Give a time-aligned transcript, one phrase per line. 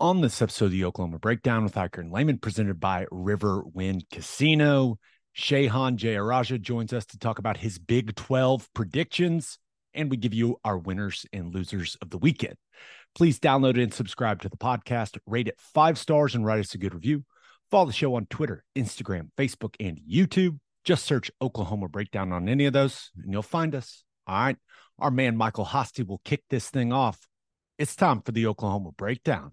[0.00, 4.98] On this episode of the Oklahoma Breakdown with Ikard and Lehman, presented by Riverwind Casino,
[5.36, 9.56] Shehan Jeyarajah joins us to talk about his Big 12 predictions,
[9.94, 12.56] and we give you our winners and losers of the weekend.
[13.14, 16.78] Please download and subscribe to the podcast, rate it five stars, and write us a
[16.78, 17.24] good review.
[17.70, 20.58] Follow the show on Twitter, Instagram, Facebook, and YouTube.
[20.84, 24.02] Just search Oklahoma Breakdown on any of those, and you'll find us.
[24.26, 24.56] All right.
[24.98, 27.28] Our man Michael Hosty will kick this thing off.
[27.78, 29.52] It's time for the Oklahoma Breakdown.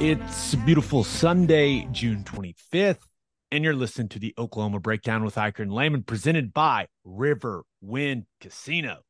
[0.00, 3.02] It's beautiful Sunday, June 25th,
[3.52, 9.00] and you're listening to the Oklahoma Breakdown with Ikard and Lehman, presented by Riverwind Casino.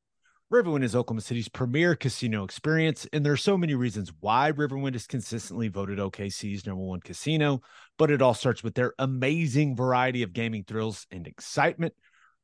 [0.52, 4.96] Riverwind is Oklahoma City's premier casino experience, and there are so many reasons why Riverwind
[4.96, 7.60] is consistently voted OKC's number one casino,
[7.96, 11.94] but it all starts with their amazing variety of gaming thrills and excitement.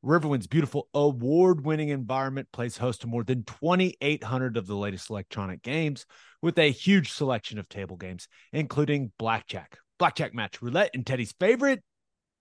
[0.05, 5.61] Riverwind's beautiful award winning environment plays host to more than 2,800 of the latest electronic
[5.61, 6.05] games
[6.41, 11.83] with a huge selection of table games, including blackjack, blackjack match, roulette, and Teddy's favorite,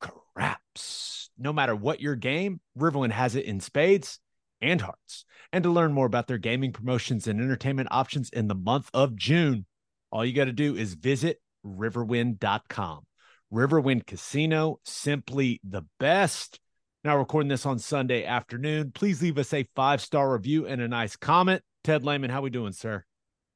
[0.01, 1.31] craps.
[1.39, 4.19] No matter what your game, Riverwind has it in spades
[4.61, 5.25] and hearts.
[5.53, 9.17] And to learn more about their gaming promotions and entertainment options in the month of
[9.17, 9.67] June,
[10.11, 13.05] all you got to do is visit riverwind.com.
[13.53, 16.59] Riverwind Casino, simply the best.
[17.05, 18.91] Now, recording this on Sunday afternoon.
[18.93, 21.63] Please leave us a five star review and a nice comment.
[21.85, 23.05] Ted Lehman, how we doing, sir?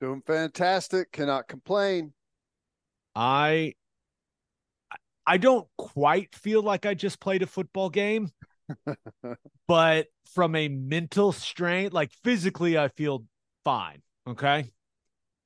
[0.01, 1.13] Doing fantastic.
[1.13, 2.13] Cannot complain.
[3.15, 3.75] I
[5.27, 8.31] I don't quite feel like I just played a football game,
[9.69, 13.25] but from a mental strain, like physically, I feel
[13.65, 14.03] fine.
[14.27, 14.71] Okay.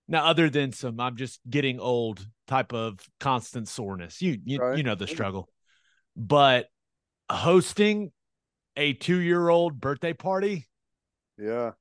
[0.07, 4.21] Now, other than some, I'm just getting old type of constant soreness.
[4.23, 4.77] You you, Right.
[4.79, 5.49] you know the struggle,
[6.17, 6.69] but
[7.31, 8.13] hosting
[8.77, 10.67] a two year old birthday party,
[11.39, 11.73] Yeah.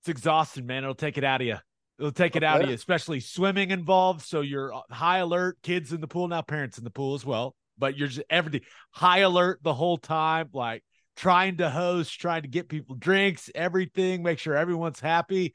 [0.00, 0.82] It's exhausting, man.
[0.82, 1.56] It'll take it out of you.
[1.98, 4.22] It'll take it I out of you, especially swimming involved.
[4.22, 7.24] So you're uh, high alert, kids in the pool, now parents in the pool as
[7.24, 7.54] well.
[7.76, 10.82] But you're just everything high alert the whole time, like
[11.16, 15.54] trying to host, trying to get people drinks, everything, make sure everyone's happy,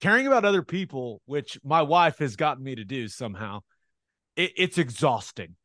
[0.00, 3.60] caring about other people, which my wife has gotten me to do somehow.
[4.36, 5.56] It, it's exhausting.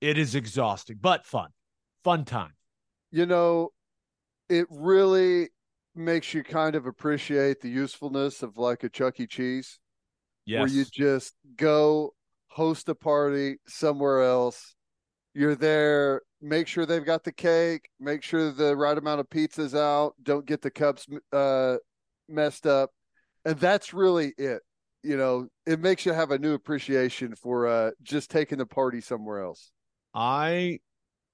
[0.00, 1.50] It is exhausting, but fun,
[2.02, 2.54] fun time.
[3.12, 3.70] You know,
[4.48, 5.50] it really
[5.96, 9.26] makes you kind of appreciate the usefulness of like a Chuck E.
[9.26, 9.78] Cheese,
[10.44, 10.60] Yes.
[10.60, 12.14] where you just go
[12.48, 14.74] host a party somewhere else.
[15.34, 19.74] You're there, make sure they've got the cake, make sure the right amount of pizza's
[19.74, 21.76] out, don't get the cups uh,
[22.28, 22.90] messed up.
[23.44, 24.62] And that's really it.
[25.02, 29.00] You know, it makes you have a new appreciation for uh, just taking the party
[29.00, 29.70] somewhere else.
[30.14, 30.78] I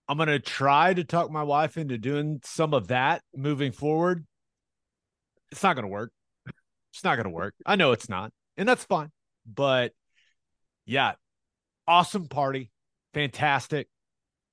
[0.08, 4.26] I'm gonna try to talk my wife into doing some of that moving forward.
[5.52, 6.10] It's not gonna work.
[6.92, 7.54] It's not gonna work.
[7.64, 9.10] I know it's not, and that's fine.
[9.46, 9.92] But
[10.86, 11.12] yeah,
[11.86, 12.70] awesome party,
[13.14, 13.88] fantastic,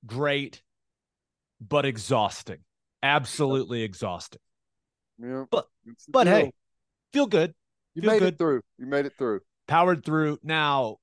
[0.06, 0.62] great,
[1.60, 2.60] but exhausting.
[3.02, 4.42] Absolutely exhausting.
[5.18, 5.46] Yeah.
[5.50, 5.68] But-
[6.08, 6.34] But deal.
[6.34, 6.52] hey,
[7.14, 7.54] feel good.
[7.96, 8.34] you feel made good.
[8.36, 8.62] it through.
[8.78, 9.40] You made it through.
[9.68, 10.40] powered through.
[10.44, 10.98] Now,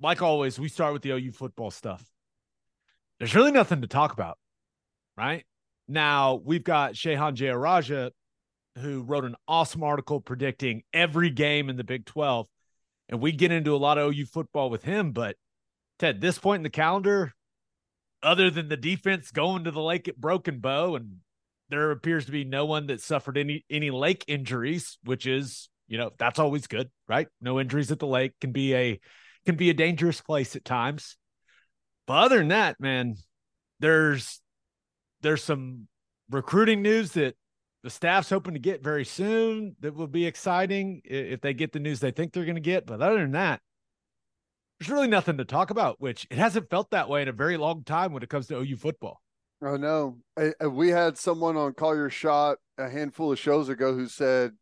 [0.00, 2.04] like always, we start with the OU football stuff.
[3.18, 4.38] There's really nothing to talk about,
[5.16, 5.44] right?
[5.88, 8.12] Now, we've got Shehan Jeyarajah,
[8.78, 12.46] who wrote an awesome article predicting every game in the Big 12.
[13.08, 15.12] And we get into a lot of OU football with him.
[15.12, 15.36] But
[15.98, 17.32] Ted, this point in the calendar,
[18.22, 21.16] other than the defense going to the lake at Broken Bow, and
[21.68, 25.98] there appears to be no one that suffered any any lake injuries, which is you
[25.98, 27.28] know that's always good, right?
[27.40, 29.00] No injuries at the lake can be a
[29.44, 31.16] can be a dangerous place at times.
[32.06, 33.16] But other than that, man,
[33.80, 34.40] there's
[35.22, 35.88] there's some
[36.30, 37.34] recruiting news that
[37.82, 41.80] the staff's hoping to get very soon that will be exciting if they get the
[41.80, 42.86] news they think they're going to get.
[42.86, 43.60] But other than that,
[44.78, 47.56] there's really nothing to talk about, which it hasn't felt that way in a very
[47.56, 49.20] long time when it comes to OU football.
[49.64, 50.18] Oh no,
[50.68, 54.52] we had someone on Call Your Shot a handful of shows ago who said,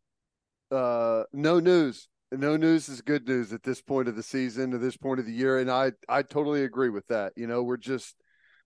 [0.69, 2.07] uh, "No news.
[2.31, 5.25] No news is good news at this point of the season, at this point of
[5.25, 7.33] the year." And I, I totally agree with that.
[7.35, 8.15] You know, we're just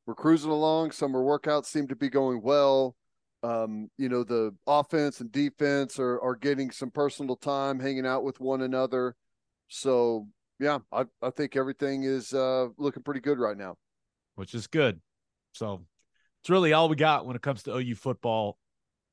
[0.06, 0.92] we're cruising along.
[0.92, 2.98] Summer workouts seem to be going well.
[3.45, 8.24] Um, you know, the offense and defense are are getting some personal time, hanging out
[8.24, 9.15] with one another.
[9.68, 10.27] So
[10.59, 13.75] yeah, I I think everything is uh, looking pretty good right now,
[14.36, 15.00] which is good.
[15.51, 15.86] So
[16.42, 18.57] it's really all we got when it comes to OU football.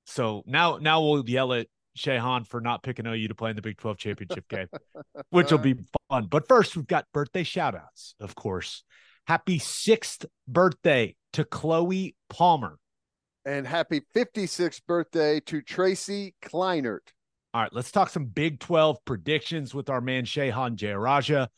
[0.07, 3.63] So now now we'll yell at Shehan for not picking OU to play in the
[3.63, 4.69] Big 12 championship game,
[5.31, 5.77] which will be
[6.09, 6.27] fun.
[6.27, 8.83] But first, we've got birthday shout outs, of course.
[9.27, 12.79] Happy sixth birthday to Chloe Palmer.
[13.45, 17.11] And happy 56th birthday to Tracy Kleinert.
[17.55, 21.49] All right, let's talk some Big 12 predictions with our man Shehan Jeyarajah.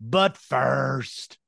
[0.00, 1.38] But first,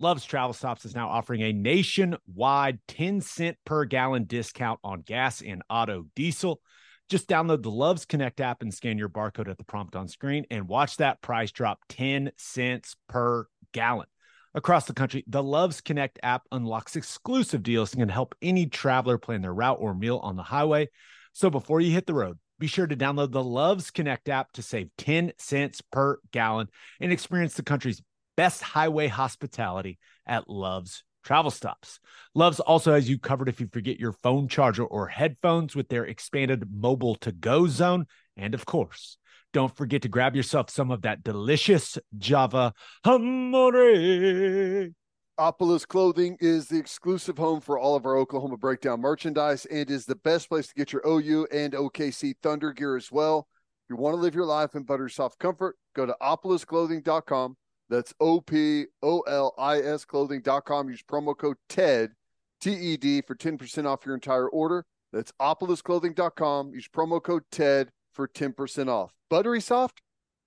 [0.00, 5.42] Love's Travel Stops is now offering a nationwide 10 cent per gallon discount on gas
[5.42, 6.60] and auto diesel.
[7.08, 10.44] Just download the Loves Connect app and scan your barcode at the prompt on screen
[10.50, 14.06] and watch that price drop 10 cents per gallon.
[14.52, 19.16] Across the country, the Loves Connect app unlocks exclusive deals and can help any traveler
[19.16, 20.88] plan their route or meal on the highway.
[21.32, 24.62] So before you hit the road, be sure to download the Loves Connect app to
[24.62, 26.66] save 10 cents per gallon
[26.98, 28.02] and experience the country's
[28.36, 32.00] best highway hospitality at Love's Travel Stops.
[32.34, 36.04] Love's also has you covered if you forget your phone charger or headphones with their
[36.04, 38.06] expanded mobile to go zone.
[38.36, 39.16] And of course,
[39.52, 42.72] don't forget to grab yourself some of that delicious Java
[43.04, 44.90] Amore.
[45.38, 50.04] Opolis Clothing is the exclusive home for all of our Oklahoma Breakdown merchandise and is
[50.04, 53.48] the best place to get your OU and OKC Thunder gear as well.
[53.84, 57.56] If you want to live your life in butter soft comfort, go to opolisclothing.com
[57.90, 60.88] that's O P O L I S clothing.com.
[60.88, 62.12] Use promo code TED,
[62.60, 64.86] T E D, for 10% off your entire order.
[65.12, 66.72] That's opolisclothing.com.
[66.72, 69.14] Use promo code TED for 10% off.
[69.30, 70.02] Buttery soft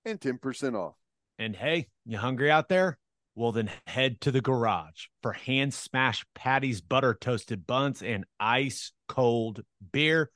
[0.05, 0.93] and 10% off.
[1.39, 2.99] And hey, you hungry out there?
[3.33, 8.91] Well, then head to the garage for hand smashed patties, butter toasted buns, and ice
[9.07, 10.29] cold beer.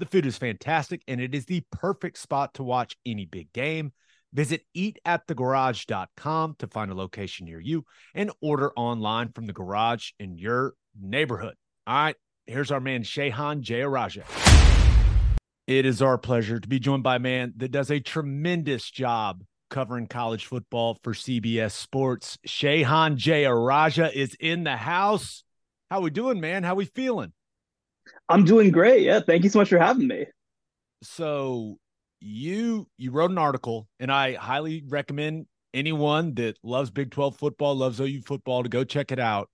[0.00, 3.92] The food is fantastic, and it is the perfect spot to watch any big game.
[4.34, 10.36] Visit eatatthegarage.com to find a location near you and order online from the garage in
[10.36, 11.54] your neighborhood.
[11.86, 12.16] All right,
[12.46, 14.71] here's our man Shehan Jeyarajah.
[15.66, 19.44] It is our pleasure to be joined by a man that does a tremendous job
[19.70, 22.36] covering college football for CBS Sports.
[22.46, 25.44] Shehan Jeyarajah is in the house.
[25.90, 26.64] How we doing, man?
[26.64, 27.32] How we feeling?
[28.28, 29.02] I'm doing great.
[29.02, 30.26] Yeah, thank you so much for having me.
[31.02, 31.78] So
[32.20, 37.76] you you wrote an article, and I highly recommend anyone that loves Big 12 football,
[37.76, 39.48] loves OU football to go check it out.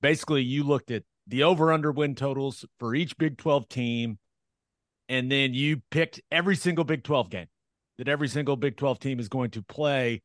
[0.00, 4.18] Basically, you looked at the over under win totals for each Big 12 team,
[5.08, 7.46] and then you picked every single Big 12 game
[7.98, 10.22] that every single Big 12 team is going to play.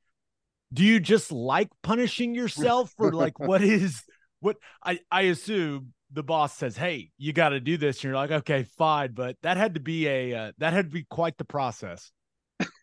[0.74, 4.04] Do you just like punishing yourself for like what is
[4.40, 8.14] what I I assume the boss says, "Hey, you got to do this," and you're
[8.14, 11.38] like, "Okay, fine," but that had to be a uh, that had to be quite
[11.38, 12.12] the process.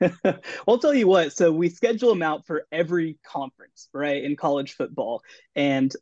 [0.69, 1.33] I'll tell you what.
[1.33, 5.23] So we schedule them out for every conference, right, in college football,
[5.55, 5.93] and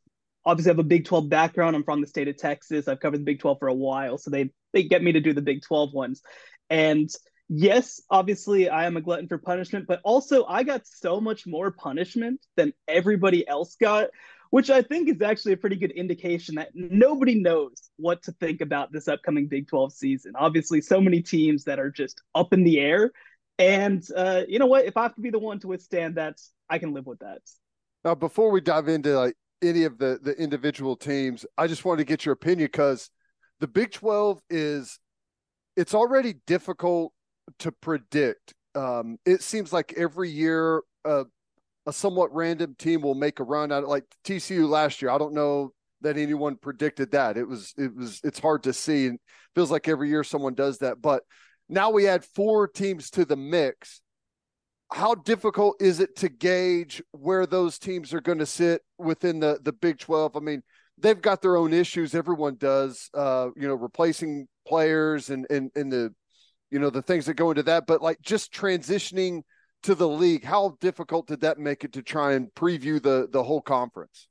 [0.44, 1.76] obviously I have a Big 12 background.
[1.76, 2.88] I'm from the state of Texas.
[2.88, 5.32] I've covered the Big 12 for a while, so they they get me to do
[5.32, 6.22] the Big 12 ones,
[6.70, 7.10] and
[7.48, 11.70] yes, obviously I am a glutton for punishment, but also I got so much more
[11.70, 14.08] punishment than everybody else got
[14.54, 18.60] which I think is actually a pretty good indication that nobody knows what to think
[18.60, 20.34] about this upcoming Big 12 season.
[20.36, 23.10] Obviously, so many teams that are just up in the air.
[23.58, 24.84] And uh, you know what?
[24.84, 26.36] If I have to be the one to withstand that,
[26.70, 27.40] I can live with that.
[28.04, 31.98] Now, before we dive into like any of the the individual teams, I just wanted
[31.98, 33.10] to get your opinion because
[33.60, 34.98] the Big 12 is
[35.76, 37.12] it's already difficult
[37.60, 38.54] to predict.
[38.74, 41.24] Um, it seems like every year uh,
[41.86, 45.10] a somewhat random team will make a run out of like TCU last year.
[45.10, 47.36] I don't know that anyone predicted that.
[47.36, 49.18] It was it was it's hard to see and
[49.54, 51.00] feels like every year someone does that.
[51.00, 51.22] But
[51.68, 54.00] now we add four teams to the mix.
[54.92, 59.58] How difficult is it to gauge where those teams are going to sit within the
[59.62, 60.36] the Big 12?
[60.36, 60.62] I mean,
[60.98, 62.14] they've got their own issues.
[62.14, 63.10] Everyone does.
[63.14, 66.14] Uh, you know, replacing players and and and the
[66.70, 67.86] you know the things that go into that.
[67.86, 69.42] But like just transitioning
[69.84, 70.44] to the league.
[70.44, 74.28] How difficult did that make it to try and preview the the whole conference?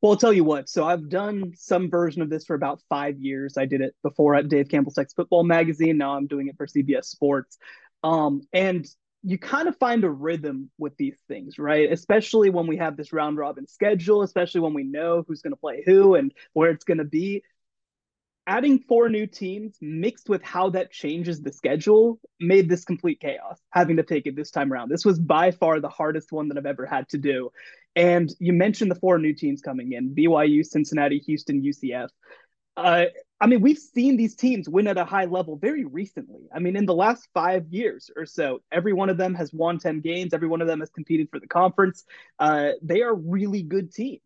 [0.00, 0.68] Well, I'll tell you what.
[0.68, 3.56] So I've done some version of this for about five years.
[3.56, 5.98] I did it before at Dave Campbell's Texas Football Magazine.
[5.98, 7.58] Now I'm doing it for CBS Sports.
[8.02, 8.86] Um, and
[9.24, 11.90] you kind of find a rhythm with these things, right?
[11.90, 15.58] Especially when we have this round robin schedule, especially when we know who's going to
[15.58, 17.42] play who and where it's going to be.
[18.46, 23.58] Adding four new teams mixed with how that changes the schedule made this complete chaos,
[23.70, 24.90] having to take it this time around.
[24.90, 27.48] This was by far the hardest one that I've ever had to do.
[27.96, 32.10] And you mentioned the four new teams coming in BYU, Cincinnati, Houston, UCF.
[32.76, 33.04] Uh,
[33.40, 36.48] I mean, we've seen these teams win at a high level very recently.
[36.54, 39.78] I mean, in the last five years or so, every one of them has won
[39.78, 42.04] 10 games, every one of them has competed for the conference.
[42.38, 44.20] Uh, they are really good teams.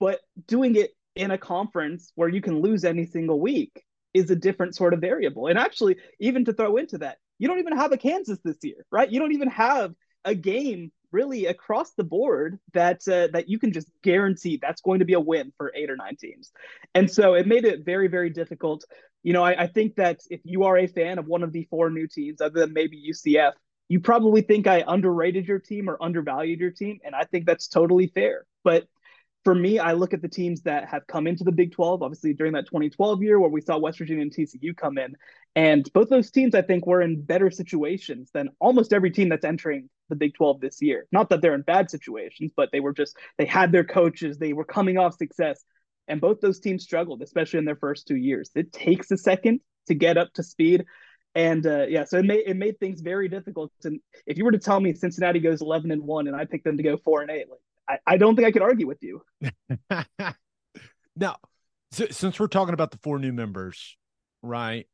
[0.00, 4.36] But doing it in a conference where you can lose any single week is a
[4.36, 5.48] different sort of variable.
[5.48, 8.86] And actually, even to throw into that, you don't even have a Kansas this year,
[8.90, 9.10] right?
[9.10, 13.72] You don't even have a game really across the board that uh, that you can
[13.72, 16.50] just guarantee that's going to be a win for eight or nine teams.
[16.94, 18.84] And so it made it very very difficult.
[19.22, 21.66] You know, I, I think that if you are a fan of one of the
[21.70, 23.52] four new teams, other than maybe UCF,
[23.88, 27.68] you probably think I underrated your team or undervalued your team, and I think that's
[27.68, 28.44] totally fair.
[28.64, 28.86] But
[29.44, 32.32] for me, I look at the teams that have come into the Big 12, obviously
[32.32, 35.14] during that 2012 year where we saw West Virginia and TCU come in.
[35.54, 39.44] And both those teams, I think, were in better situations than almost every team that's
[39.44, 41.06] entering the Big 12 this year.
[41.12, 44.54] Not that they're in bad situations, but they were just, they had their coaches, they
[44.54, 45.62] were coming off success.
[46.08, 48.50] And both those teams struggled, especially in their first two years.
[48.54, 50.86] It takes a second to get up to speed.
[51.34, 53.72] And uh, yeah, so it made it made things very difficult.
[53.82, 56.64] And if you were to tell me Cincinnati goes eleven and one, and I picked
[56.64, 57.58] them to go four and eight, like
[57.88, 59.22] I, I don't think I could argue with you.
[61.16, 61.36] now,
[61.92, 63.96] so, since we're talking about the four new members,
[64.42, 64.86] right?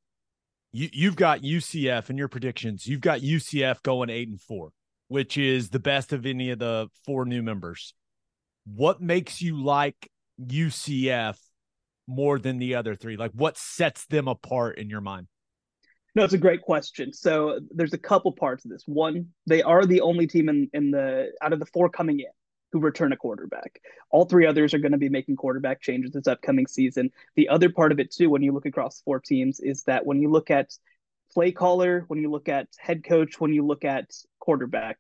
[0.73, 2.87] You you've got UCF in your predictions.
[2.87, 4.71] You've got UCF going eight and four,
[5.09, 7.95] which is the best of any of the four new members.
[8.67, 11.37] What makes you like UCF
[12.07, 13.17] more than the other three?
[13.17, 15.27] Like, what sets them apart in your mind?
[16.15, 17.13] No, it's a great question.
[17.13, 18.83] So there's a couple parts of this.
[18.87, 22.27] One, they are the only team in, in the out of the four coming in
[22.73, 23.81] who return a quarterback.
[24.11, 27.11] All three others are going to be making quarterback changes this upcoming season.
[27.37, 30.21] The other part of it, too, when you look across four teams, is that when
[30.21, 30.73] you look at
[31.33, 34.99] play caller, when you look at head coach, when you look at quarterback,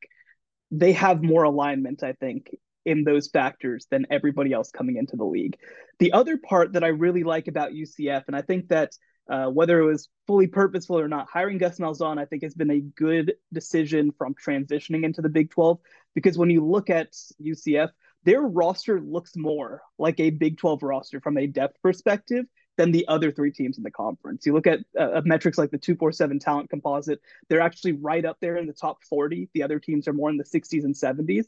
[0.70, 5.24] they have more alignment, I think, in those factors than everybody else coming into the
[5.24, 5.56] league.
[5.98, 8.92] The other part that I really like about UCF, and I think that
[9.30, 12.70] uh, whether it was fully purposeful or not, hiring Gus Malzahn, I think, has been
[12.70, 15.78] a good decision from transitioning into the Big 12
[16.14, 17.90] because when you look at UCF,
[18.24, 22.44] their roster looks more like a Big 12 roster from a depth perspective
[22.80, 24.46] than the other three teams in the conference.
[24.46, 28.56] You look at uh, metrics like the 247 talent composite, they're actually right up there
[28.56, 29.50] in the top 40.
[29.52, 31.44] The other teams are more in the 60s and 70s.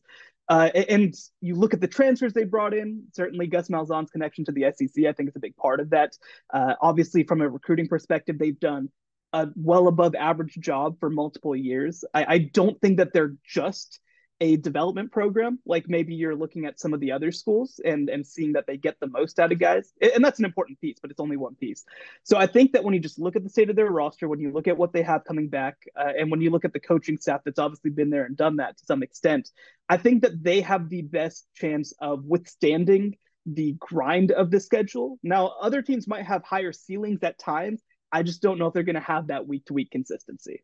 [0.51, 4.53] Uh, and you look at the transfers they brought in, certainly Gus Malzahn's connection to
[4.53, 6.19] the SEC, I think is a big part of that.
[6.53, 8.91] Uh, obviously, from a recruiting perspective, they've done
[9.33, 12.05] a well above average job for multiple years.
[12.13, 14.01] I, I don't think that they're just
[14.43, 18.27] a development program like maybe you're looking at some of the other schools and and
[18.27, 19.93] seeing that they get the most out of guys.
[20.01, 21.85] And that's an important piece but it's only one piece.
[22.25, 24.41] So i think that when you just look at the state of their roster when
[24.41, 26.81] you look at what they have coming back uh, and when you look at the
[26.81, 29.49] coaching staff that's obviously been there and done that to some extent
[29.89, 35.19] i think that they have the best chance of withstanding the grind of the schedule.
[35.23, 37.83] Now other teams might have higher ceilings at times.
[38.13, 40.63] I just don't know if they're going to have that week to week consistency.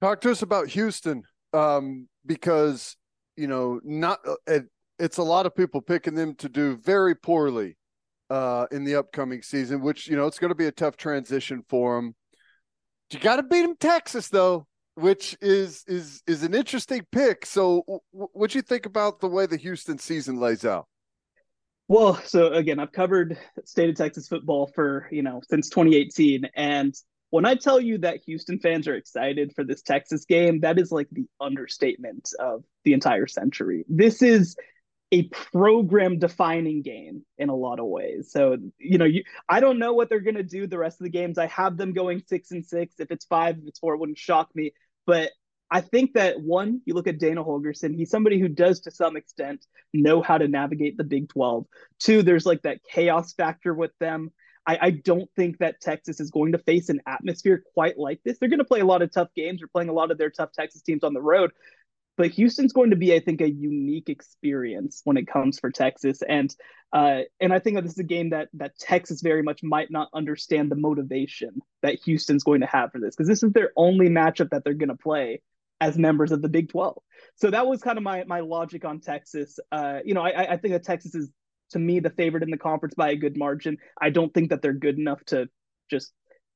[0.00, 2.96] Talk to us about houston um, because
[3.36, 4.64] you know not uh, it,
[4.98, 7.76] it's a lot of people picking them to do very poorly
[8.30, 11.62] uh, in the upcoming season, which you know it's going to be a tough transition
[11.68, 12.14] for them.
[13.10, 17.46] You got to beat them Texas though, which is is is an interesting pick.
[17.46, 18.00] So, w-
[18.32, 20.86] what do you think about the way the Houston season lays out?
[21.86, 26.94] Well, so again, I've covered state of Texas football for you know since 2018, and
[27.30, 30.90] when I tell you that Houston fans are excited for this Texas game, that is
[30.90, 33.84] like the understatement of the entire century.
[33.88, 34.56] This is
[35.10, 38.30] a program defining game in a lot of ways.
[38.30, 41.04] So, you know, you, I don't know what they're going to do the rest of
[41.04, 41.38] the games.
[41.38, 42.96] I have them going six and six.
[42.98, 44.72] If it's five, if it's four, it wouldn't shock me.
[45.06, 45.30] But
[45.70, 49.16] I think that one, you look at Dana Holgorsen, he's somebody who does to some
[49.16, 51.66] extent know how to navigate the Big 12.
[51.98, 54.30] Two, there's like that chaos factor with them.
[54.68, 58.38] I, I don't think that Texas is going to face an atmosphere quite like this.
[58.38, 59.60] They're going to play a lot of tough games.
[59.60, 61.52] They're playing a lot of their tough Texas teams on the road.
[62.18, 66.20] But Houston's going to be, I think, a unique experience when it comes for Texas,
[66.28, 66.54] and
[66.92, 69.88] uh, and I think that this is a game that that Texas very much might
[69.90, 73.70] not understand the motivation that Houston's going to have for this because this is their
[73.76, 75.40] only matchup that they're going to play
[75.80, 77.00] as members of the Big 12.
[77.36, 79.60] So that was kind of my my logic on Texas.
[79.70, 81.30] Uh, you know, I, I think that Texas is
[81.70, 83.78] to me the favorite in the conference by a good margin.
[84.00, 85.48] I don't think that they're good enough to
[85.90, 86.12] just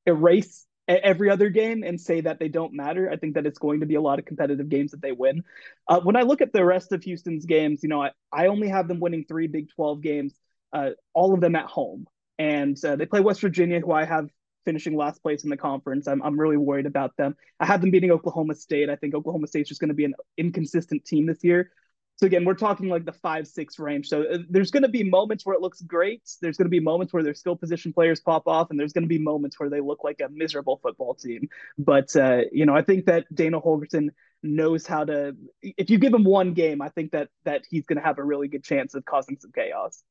[0.07, 3.11] erase every other game and say that they don't matter.
[3.11, 5.43] I think that it's going to be a lot of competitive games that they win.
[5.89, 8.69] Uh, when I look at the rest of Houston's games, you know, I, I only
[8.69, 10.35] have them winning three Big 12 games,
[10.73, 12.07] uh, all of them at home.
[12.39, 14.29] And uh, they play West Virginia, who I have
[14.65, 16.07] finishing last place in the conference.
[16.07, 17.37] I'm, I'm really worried about them.
[17.61, 18.89] I have them beating Oklahoma State.
[18.91, 21.71] I think Oklahoma State's just going to be an inconsistent team this year.
[22.17, 24.09] So again, we're talking like the five six range.
[24.09, 26.23] So uh, there's going to be moments where it looks great.
[26.41, 29.03] There's going to be moments where their skill position players pop off, and there's going
[29.03, 31.49] to be moments where they look like a miserable football team.
[31.79, 34.11] But uh, you know, I think that Dana Holgorsen
[34.43, 35.37] knows how to.
[35.63, 38.25] If you give him one game, I think that that he's going to have a
[38.25, 40.03] really good chance of causing some chaos.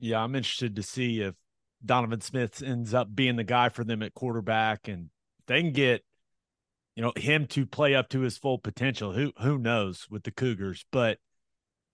[0.00, 1.34] Yeah, I'm interested to see if
[1.84, 5.10] Donovan Smith ends up being the guy for them at quarterback, and
[5.46, 6.02] they can get
[6.96, 9.12] you know him to play up to his full potential.
[9.12, 11.18] Who who knows with the Cougars, but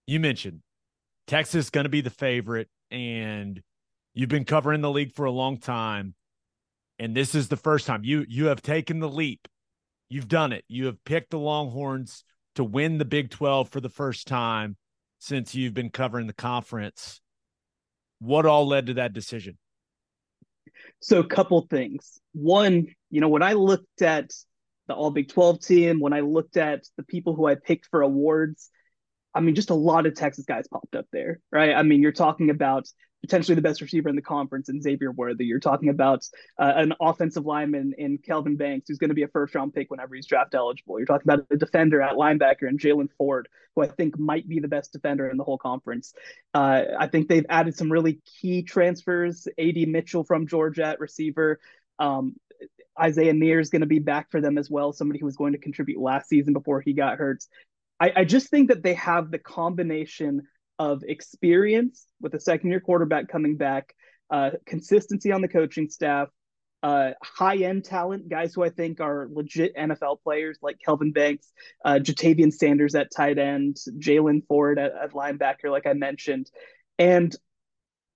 [0.09, 0.61] you mentioned
[1.27, 3.63] Texas going to be the favorite, and
[4.15, 6.15] you've been covering the league for a long time,
[6.99, 9.47] and this is the first time you you have taken the leap.
[10.09, 10.65] You've done it.
[10.67, 12.25] You have picked the Longhorns
[12.55, 14.79] to win the Big 12 for the first time
[15.19, 17.21] since you've been covering the conference.
[18.19, 19.59] What all led to that decision?
[21.01, 22.19] So, a couple things.
[22.33, 24.31] One, you know, when I looked at
[24.87, 28.01] the All Big 12 team, when I looked at the people who I picked for
[28.01, 28.71] awards,
[29.39, 31.73] I mean, just a lot of Texas guys popped up there, right?
[31.73, 32.89] I mean, you're talking about
[33.21, 35.45] potentially the best receiver in the conference in Xavier Worthy.
[35.45, 36.25] You're talking about
[36.59, 39.93] uh, an offensive lineman in Kelvin Banks, who's going to be a first round pick
[39.93, 40.99] whenever he's draft eligible.
[40.99, 44.59] You're talking about a defender at linebacker and Jaylan Ford, who I think might be
[44.59, 46.15] the best defender in the whole conference.
[46.53, 49.47] Uh, I think they've added some really key transfers.
[49.57, 51.61] AD Mitchell from Georgia at receiver.
[52.01, 52.35] Um,
[53.01, 55.53] Isaiah Neyor is going to be back for them as well, somebody who was going
[55.53, 57.45] to contribute last season before he got hurt.
[58.01, 60.43] I, I just think that they have the combination
[60.79, 63.95] of experience with a second year quarterback coming back,
[64.31, 66.29] uh, consistency on the coaching staff,
[66.83, 71.51] uh, high end talent, guys who I think are legit NFL players like Kelvin Banks,
[71.85, 76.51] uh, Ja'Tavion Sanders at tight end, Jaylan Ford at, at linebacker, like I mentioned.
[76.99, 77.35] And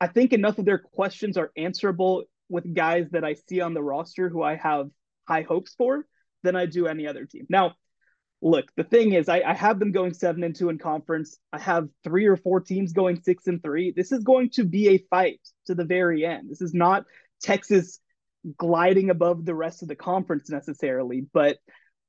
[0.01, 3.83] I think enough of their questions are answerable with guys that I see on the
[3.83, 4.91] roster who I have
[5.27, 6.07] high hopes for
[6.43, 7.47] than I do any other team.
[7.49, 7.75] Now,
[8.43, 11.39] look, the thing is, I, I, have them going seven and two in conference.
[11.53, 13.93] I have three or four teams going six and three.
[13.93, 16.51] This is going to be a fight to the very end.
[16.51, 17.05] This is not
[17.41, 18.01] Texas
[18.59, 21.25] gliding above the rest of the conference necessarily.
[21.33, 21.59] But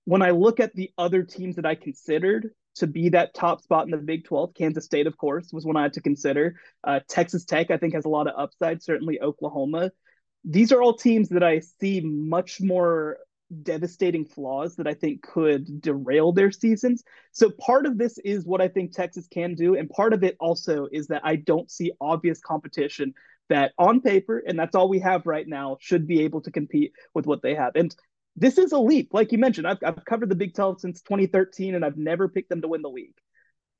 [0.05, 3.85] when I look at the other teams that I considered to be that top spot
[3.85, 6.59] in the Big 12, Kansas State, of course, was one I had to consider.
[6.83, 9.91] Uh, Texas Tech, I think, has a lot of upside, certainly Oklahoma.
[10.43, 13.19] These are all teams that I see much more
[13.61, 17.03] devastating flaws that I think could derail their seasons.
[17.31, 19.75] So part of this is what I think Texas can do.
[19.75, 23.13] And part of it also is that I don't see obvious competition
[23.49, 26.93] that on paper, and that's all we have right now, should be able to compete
[27.13, 27.75] with what they have.
[27.75, 27.95] And
[28.35, 29.09] this is a leap.
[29.13, 32.49] Like you mentioned, I've, I've covered the Big 12 since 2013, and I've never picked
[32.49, 33.15] them to win the league.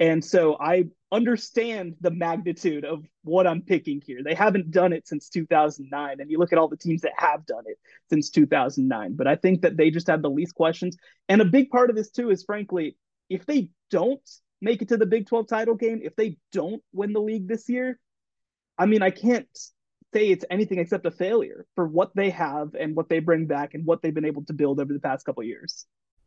[0.04, 4.20] And so I understand the magnitude of what I'm picking here.
[4.22, 6.20] They haven't done it since 2009.
[6.20, 7.78] And you look at all the teams that have done it
[8.10, 9.16] since 2009.
[9.16, 10.98] But I think that they just have the least questions.
[11.30, 12.98] And a big part of this, too, is frankly,
[13.30, 17.14] if they don't make it to the Big 12 title game, if they don't win
[17.14, 17.98] the league this year,
[18.78, 19.48] I mean, I can't
[20.14, 23.74] say it's anything except a failure for what they have and what they bring back
[23.74, 25.86] and what they've been able to build over the past couple years.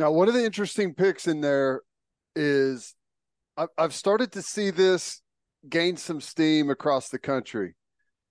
[0.00, 1.82] Now, one of the interesting picks in there
[2.34, 2.94] is
[3.76, 5.20] I've started to see this
[5.68, 7.74] gain some steam across the country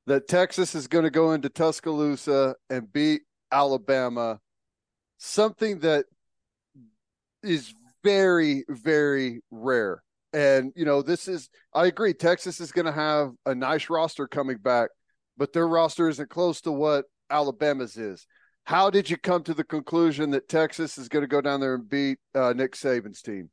[0.08, 4.39] that Texas is going to go into Tuscaloosa and beat Alabama,
[5.19, 6.05] something that
[7.43, 7.71] is
[8.03, 10.01] very, very rare.
[10.34, 14.27] And, you know, this is, I agree, Texas is going to have a nice roster
[14.27, 14.89] coming back,
[15.38, 18.25] but their roster isn't close to what Alabama's is.
[18.69, 21.73] How did you come to the conclusion that Texas is going to go down there
[21.73, 23.49] and beat uh, Nick Saban's team?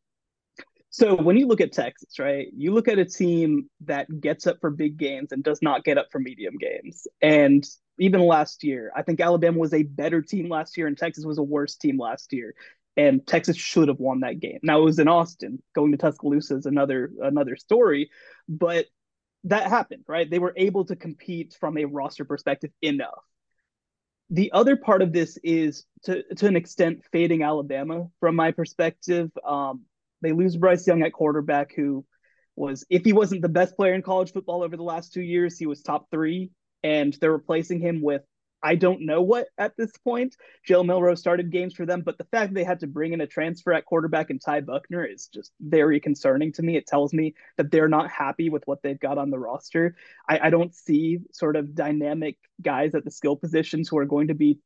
[0.90, 4.58] So when you look at Texas, right, you look at a team that gets up
[4.60, 7.06] for big games and does not get up for medium games.
[7.22, 7.66] And
[7.98, 11.38] even last year, I think Alabama was a better team last year and Texas was
[11.38, 12.52] a worse team last year.
[12.98, 14.58] and Texas should have won that game.
[14.62, 15.62] Now it was in Austin.
[15.74, 18.10] Going to Tuscaloosa is another another story,
[18.50, 18.84] but
[19.44, 20.30] that happened, right?
[20.30, 23.24] They were able to compete from a roster perspective enough.
[24.30, 29.30] The other part of this is to to an extent fading Alabama from my perspective.
[29.44, 29.82] Um,
[30.22, 32.04] they lose Bryce Young at quarterback, who
[32.56, 35.58] was if he wasn't the best player in college football over the last two years,
[35.58, 36.50] he was top three,
[36.82, 38.22] and they're replacing him with
[38.62, 40.36] I don't know what at this point.
[40.68, 43.26] Jalen Milroe started games for them, but the fact they had to bring in a
[43.26, 46.76] transfer at quarterback and Ty Buchner is just very concerning to me.
[46.76, 49.94] It tells me that they're not happy with what they've got on the roster.
[50.28, 54.28] I, I don't see sort of dynamic guys at the skill positions who are going
[54.28, 54.58] to be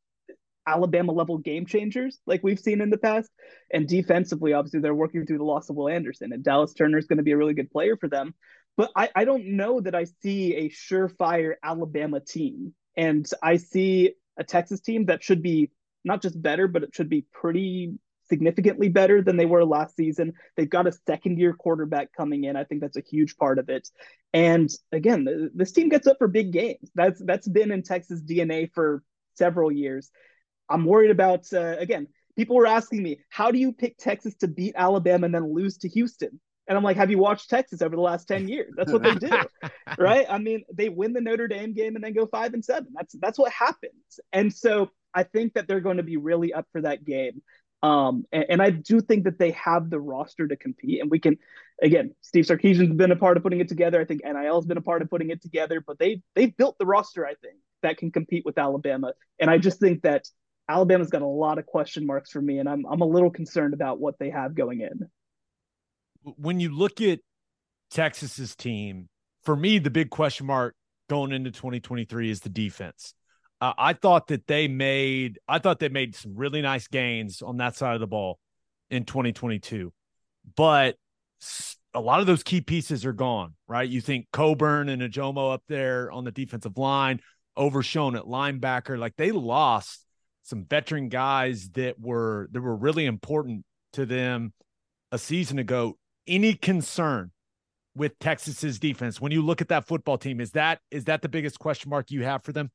[0.67, 3.31] Alabama level game changers like we've seen in the past.
[3.73, 7.07] And defensively, obviously, they're working through the loss of Will Anderson, and Dallas Turner is
[7.07, 8.35] going to be a really good player for them.
[8.77, 14.15] But I, I don't know that I see a surefire Alabama team and I see
[14.37, 15.71] a Texas team that should be
[16.05, 17.95] not just better, but it should be pretty
[18.31, 20.33] significantly better than they were last season.
[20.57, 22.57] They've got a second year quarterback coming in.
[22.57, 23.89] I think that's a huge part of it.
[24.33, 26.91] And again, this team gets up for big games.
[26.95, 29.03] That's that's been in Texas DNA for
[29.35, 30.11] several years.
[30.69, 32.07] I'm worried about uh, again.
[32.37, 35.79] People were asking me, how do you pick Texas to beat Alabama and then lose
[35.79, 36.41] to Houston?
[36.69, 38.73] And I'm like, have you watched Texas over the last 10 years?
[38.77, 39.31] That's what they do.
[39.99, 40.27] right.
[40.29, 42.93] I mean, they win the Notre Dame game and then go five and seven.
[42.95, 44.21] That's that's what happens.
[44.33, 47.43] And so I think that they're going to be really up for that game.
[47.83, 51.01] Um, and, and, I do think that they have the roster to compete.
[51.01, 51.39] And we can
[51.83, 53.99] again, Steve Sarkisian's been a part of putting it together.
[53.99, 56.85] I think NIL's been a part of putting it together, but they they've built the
[56.85, 59.15] roster, I think, that can compete with Alabama.
[59.41, 60.27] And I just think that
[60.69, 63.73] Alabama's got a lot of question marks for me, and I'm I'm a little concerned
[63.73, 65.09] about what they have going in
[66.23, 67.21] when you look at
[67.91, 69.09] Texas's team,
[69.45, 70.75] for me, the big question mark
[71.09, 73.15] going into 2023 is the defense.
[73.61, 77.59] Uh, I thought that they made, I thought they made some really nice gains on
[77.59, 78.39] that side of the ball
[78.91, 79.93] in 2022,
[80.57, 80.97] but
[81.95, 83.89] a lot of those key pieces are gone, right?
[83.89, 87.21] You think Coburn and Ojomo up there on the defensive line,
[87.57, 90.07] Overshown at linebacker, like they lost
[90.43, 94.53] some veteran guys that were that were really important to them
[95.13, 95.97] a season ago
[96.31, 97.33] any concern
[97.95, 100.41] with Texas's defense when you look at that football team?
[100.41, 102.71] Is that is that the biggest question mark you have for them?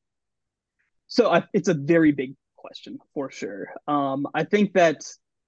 [1.08, 3.70] So I, it's a very big question for sure.
[3.88, 5.04] Um, I think that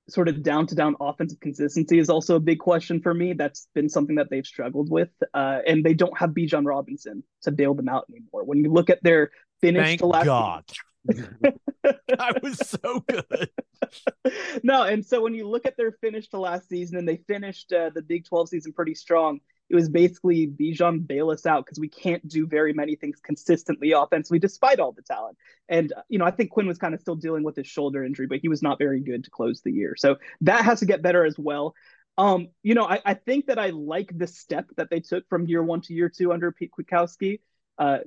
[0.09, 3.33] sort of down to down offensive consistency is also a big question for me.
[3.33, 7.51] That's been something that they've struggled with, uh, and they don't have Bijan Robinson to
[7.51, 8.45] bail them out anymore.
[8.45, 10.63] When you look at their finish Thank to last God.
[12.19, 13.49] I was so good.
[14.63, 17.71] no, and so when you look at their finish to last season, and they finished
[17.71, 19.39] uh, the Big 12 season pretty strong,
[19.69, 23.91] it was basically Bijan bail us out because we can't do very many things consistently
[23.91, 25.37] offensively despite all the talent.
[25.67, 28.03] And uh, you know, I think Quinn was kind of still dealing with his shoulder
[28.03, 29.95] injury, but he was not very good to close the year.
[29.97, 31.75] So that has to get better as well.
[32.17, 35.47] Um, you know, I, I think that I like the step that they took from
[35.47, 37.41] year one to year two under Pete Kwiatkowski.
[37.77, 37.99] Uh,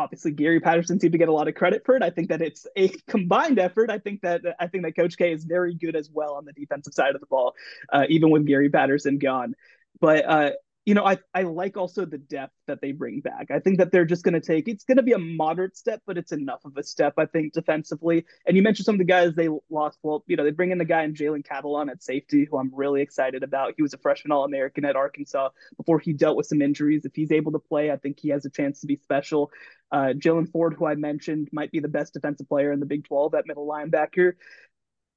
[0.00, 2.02] obviously Gary Patterson seemed to get a lot of credit for it.
[2.02, 3.90] I think that it's a combined effort.
[3.90, 6.52] I think that I think that Coach K is very good as well on the
[6.52, 7.54] defensive side of the ball,
[7.92, 9.54] uh, even with Gary Patterson gone.
[10.00, 10.50] But uh,
[10.86, 13.50] you know, I, I like also the depth that they bring back.
[13.50, 16.00] I think that they're just going to take it's going to be a moderate step,
[16.06, 18.24] but it's enough of a step, I think, defensively.
[18.46, 19.98] And you mentioned some of the guys they lost.
[20.02, 22.72] Well, you know, they bring in the guy in Jalen Catalon at safety, who I'm
[22.74, 23.74] really excited about.
[23.76, 27.04] He was a freshman All American at Arkansas before he dealt with some injuries.
[27.04, 29.50] If he's able to play, I think he has a chance to be special.
[29.92, 33.04] Uh, Jaylan Ford, who I mentioned, might be the best defensive player in the Big
[33.04, 34.32] 12 at middle linebacker.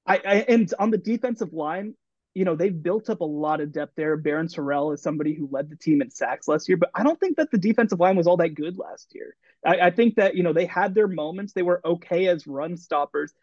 [0.05, 1.95] I, I, and on the defensive line,
[2.33, 4.17] you know, they've built up a lot of depth there.
[4.17, 7.19] Barryn Sorrell is somebody who led the team in sacks last year, but I don't
[7.19, 9.35] think that the defensive line was all that good last year.
[9.65, 11.53] I, I think that, you know, they had their moments.
[11.53, 13.33] They were okay as run stoppers.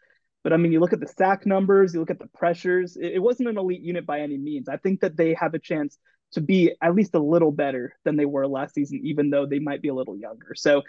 [0.43, 3.13] But I mean, you look at the sack numbers, you look at the pressures, it,
[3.13, 4.67] it wasn't an elite unit by any means.
[4.67, 5.97] I think that they have a chance
[6.33, 9.59] to be at least a little better than they were last season, even though they
[9.59, 10.53] might be a little younger.
[10.55, 10.81] So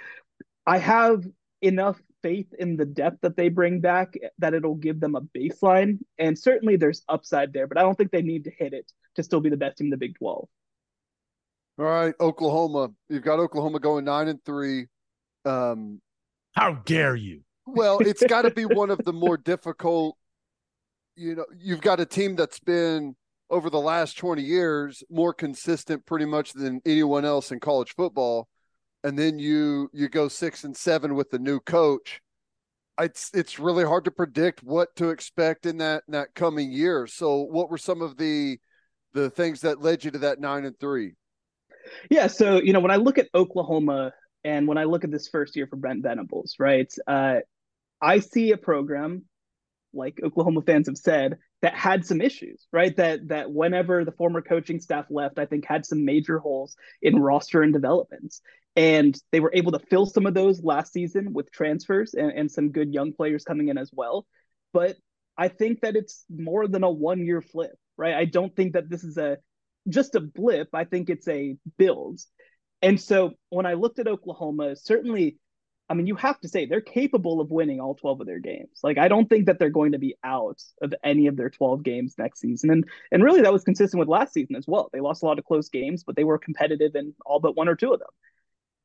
[0.67, 1.25] I have
[1.63, 5.99] enough faith in the depth that they bring back that it'll give them a baseline.
[6.19, 9.23] And certainly there's upside there, but I don't think they need to hit it to
[9.23, 10.49] still be the best team in the Big 12.
[11.79, 12.91] All right, Oklahoma.
[13.09, 14.87] You've got Oklahoma going nine and three.
[15.45, 16.01] Um,
[16.55, 17.43] How dare you?
[17.67, 20.17] Well, it's got to be one of the more difficult.
[21.17, 23.17] You know, you've got a team that's been
[23.51, 28.49] over the last 20 years more consistent pretty much than anyone else in college football
[29.05, 32.21] and then you you go six and seven with the new coach
[32.99, 37.07] it's it's really hard to predict what to expect in that in that coming year.
[37.07, 38.59] So what were some of the
[39.15, 41.15] the things that led you to that nine and three?
[42.11, 44.13] Yeah so you know when i look at oklahoma
[44.45, 47.37] and when i look at this first year for brent venables right uh,
[48.01, 49.25] i see a program
[49.95, 52.97] like Oklahoma fans have said, that had some issues, right?
[52.97, 57.19] That that whenever the former coaching staff left, I think had some major holes in
[57.19, 58.41] roster and developments.
[58.75, 62.51] And they were able to fill some of those last season with transfers and, and
[62.51, 64.27] some good young players coming in as well.
[64.73, 64.97] But
[65.37, 68.15] I think that it's more than a one year flip, right?
[68.15, 69.39] I don't think that this is a
[69.89, 70.69] just a blip.
[70.73, 72.21] I think it's a build.
[72.81, 75.39] And so when I looked at Oklahoma, certainly,
[75.93, 78.81] I mean, you have to say they're capable of winning all 12 of their games.
[78.83, 81.83] Like, I don't think that they're going to be out of any of their 12
[81.83, 82.71] games next season.
[82.71, 84.89] And and really that was consistent with last season as well.
[84.91, 87.69] They lost a lot of close games, but they were competitive in all but one
[87.69, 88.09] or two of them.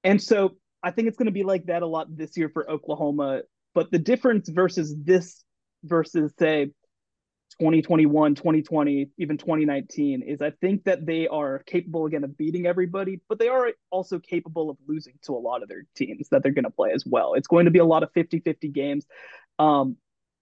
[0.04, 2.70] And so I think it's going to be like that a lot this year for
[2.70, 3.43] Oklahoma.
[3.74, 5.46] But the difference versus this
[5.86, 6.72] versus say
[7.60, 13.20] 2021, 2020, even 2019 is I think that they are capable again of beating everybody,
[13.28, 16.52] but they are also capable of losing to a lot of their teams that they're
[16.52, 17.34] going to play as well.
[17.34, 19.06] It's going to be a lot of 50 50 games.
[19.58, 19.98] Um,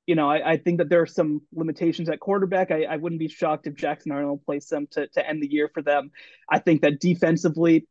[0.05, 2.69] you know, I, I, think that there are some limitations at quarterback.
[2.69, 5.69] I, I wouldn't be shocked if Jackson Arnold plays them to, to end the year
[5.73, 6.11] for them.
[6.49, 7.87] I think that defensively,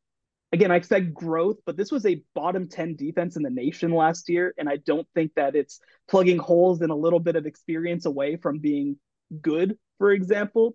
[0.52, 4.28] again, I expect growth, but this was a bottom 10 defense in the nation last
[4.28, 4.54] year.
[4.58, 8.36] And I don't think that it's plugging holes in a little bit of experience away
[8.36, 8.96] from being
[9.40, 10.74] good, for example.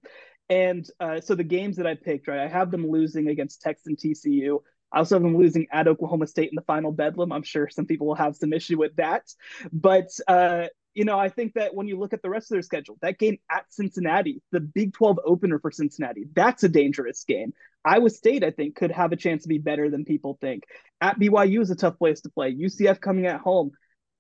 [0.49, 3.87] And uh, so the games that I picked, right, I have them losing against Texas
[3.87, 4.59] and TCU.
[4.91, 7.31] I also have them losing at Oklahoma State in the final bedlam.
[7.31, 9.31] I'm sure some people will have some issue with that.
[9.71, 12.61] But uh, you know, I think that when you look at the rest of their
[12.61, 17.53] schedule, that game at Cincinnati, the Big 12 opener for Cincinnati, that's a dangerous game.
[17.85, 20.63] Iowa State, I think, could have a chance to be better than people think.
[20.99, 22.53] At BYU is a tough place to play.
[22.53, 23.71] UCF coming at home.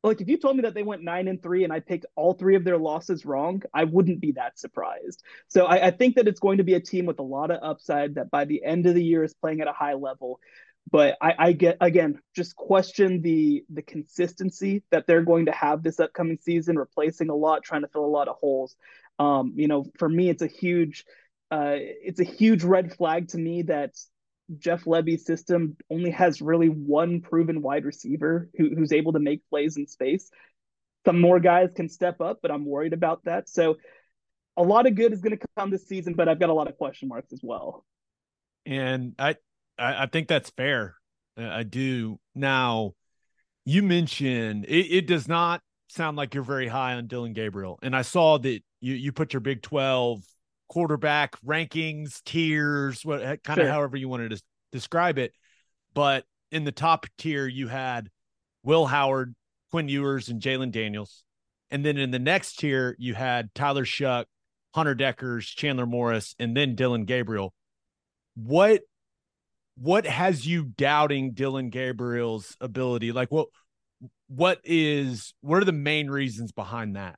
[0.03, 2.33] Like if you told me that they went nine and three and I picked all
[2.33, 5.23] three of their losses wrong, I wouldn't be that surprised.
[5.47, 7.59] So I, I think that it's going to be a team with a lot of
[7.61, 10.39] upside that by the end of the year is playing at a high level
[10.91, 15.83] but I, I, get again just question the the consistency that they're going to have
[15.83, 18.75] this upcoming season, replacing a lot, trying to fill a lot of holes.
[19.17, 21.05] Um, you know, for me, it's a huge
[21.51, 23.93] uh, it's a huge red flag to me that
[24.57, 29.47] Jeff Lebby's system only has really one proven wide receiver who, who's able to make
[29.49, 30.29] plays in space.
[31.05, 33.47] Some more guys can step up, but I'm worried about that.
[33.47, 33.77] So
[34.57, 36.67] a lot of good is going to come this season, but I've got a lot
[36.67, 37.85] of question marks as well.
[38.65, 39.35] And I
[39.77, 40.95] I, I think that's fair.
[41.37, 42.19] Uh, I do.
[42.35, 42.93] Now,
[43.65, 47.79] you mentioned it, it does not sound like you're very high on Dillon Gabriel.
[47.81, 50.21] And I saw that you you put your Big 12
[50.69, 53.65] quarterback rankings, tiers, what eh, kind sure.
[53.65, 55.33] of however you wanted to describe it.
[55.93, 58.09] But in the top tier, you had
[58.63, 59.35] Will Howard,
[59.71, 61.23] Quinn Ewers, and Jalon Daniels.
[61.71, 64.25] And then in the next tier, you had Tyler Shough,
[64.73, 67.53] Hunter Dekkers, Chandler Morris, and then Dillon Gabriel.
[68.35, 68.81] What
[69.75, 73.11] what has you doubting Dillon Gabriel's ability?
[73.11, 73.47] Like what
[74.27, 77.17] what is what are the main reasons behind that?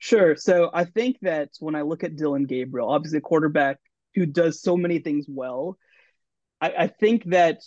[0.00, 0.34] Sure.
[0.34, 3.78] So I think that when I look at Dillon Gabriel, obviously a quarterback
[4.14, 5.78] who does so many things well,
[6.60, 7.60] I, I think that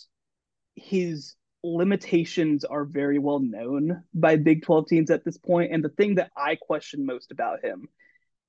[0.76, 5.72] his limitations are very well known by Big 12 teams at this point.
[5.72, 7.88] And the thing that I question most about him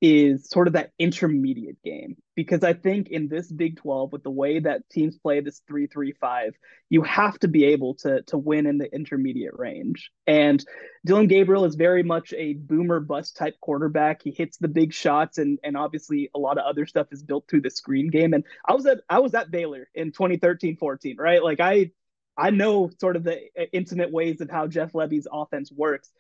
[0.07, 2.15] is sort of that intermediate game.
[2.37, 6.51] Because I think in this Big 12 with the way that teams play this 3-3-5
[6.91, 10.11] you have to be able to to win in the intermediate range.
[10.27, 10.63] And
[11.07, 14.21] Dillon Gabriel is very much a boomer bust type quarterback.
[14.23, 17.47] He hits the big shots and and obviously a lot of other stuff is built
[17.49, 18.35] through the screen game.
[18.35, 21.43] And I was at I was at Baylor in 2013-14 right?
[21.43, 21.93] Like I
[22.37, 23.41] I know sort of the
[23.73, 26.11] intimate ways of how Jeff Lebby's offense works.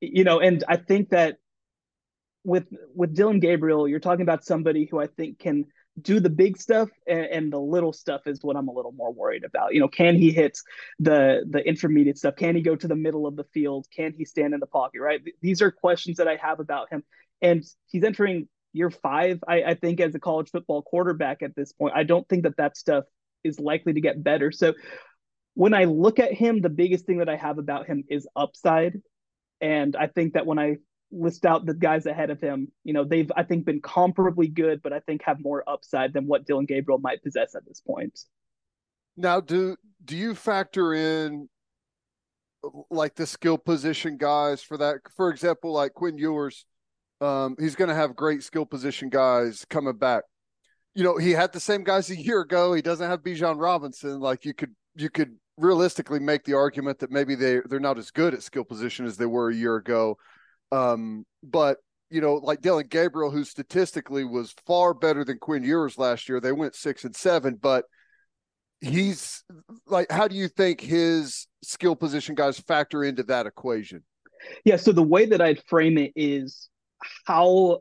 [0.00, 1.36] You know and I think that
[2.44, 5.66] with with Dillon Gabriel, you're talking about somebody who I think can
[6.00, 9.12] do the big stuff and, and, the little stuff is what I'm a little more
[9.12, 9.74] worried about.
[9.74, 10.58] You know, can he hit
[11.00, 12.36] the the intermediate stuff?
[12.36, 13.86] Can he go to the middle of the field?
[13.94, 15.00] Can he stand in the pocket?
[15.00, 15.20] Right.
[15.40, 17.02] These are questions that I have about him.
[17.42, 21.72] And he's entering year five, I, I think, as a college football quarterback at this
[21.72, 21.94] point.
[21.96, 23.04] I don't think that that stuff
[23.44, 24.52] is likely to get better.
[24.52, 24.74] So
[25.54, 29.00] when I look at him, the biggest thing that I have about him is upside.
[29.60, 30.76] And I think that when I
[31.10, 34.82] list out the guys ahead of him, you know, they've I think been comparably good,
[34.82, 38.18] but I think have more upside than what Dillon Gabriel might possess at this point.
[39.16, 41.48] Now, do do you factor in
[42.90, 44.98] like the skill position guys for that?
[45.16, 46.66] For example, like Quinn Ewers,
[47.20, 50.24] um, he's going to have great skill position guys coming back.
[50.94, 52.72] You know, he had the same guys a year ago.
[52.72, 54.20] He doesn't have Bijan Robinson.
[54.20, 58.10] Like you could you could realistically make the argument that maybe they they're not as
[58.10, 60.16] good at skill position as they were a year ago.
[60.72, 61.78] Um, but
[62.10, 66.40] you know, like Dillon Gabriel, who statistically was far better than Quinn Ewers last year.
[66.40, 67.84] They went six and seven, but
[68.80, 69.44] he's
[69.86, 74.02] like, how do you think his skill position guys factor into that equation?
[74.64, 74.76] Yeah.
[74.76, 76.68] So the way that I'd frame it is
[77.26, 77.80] how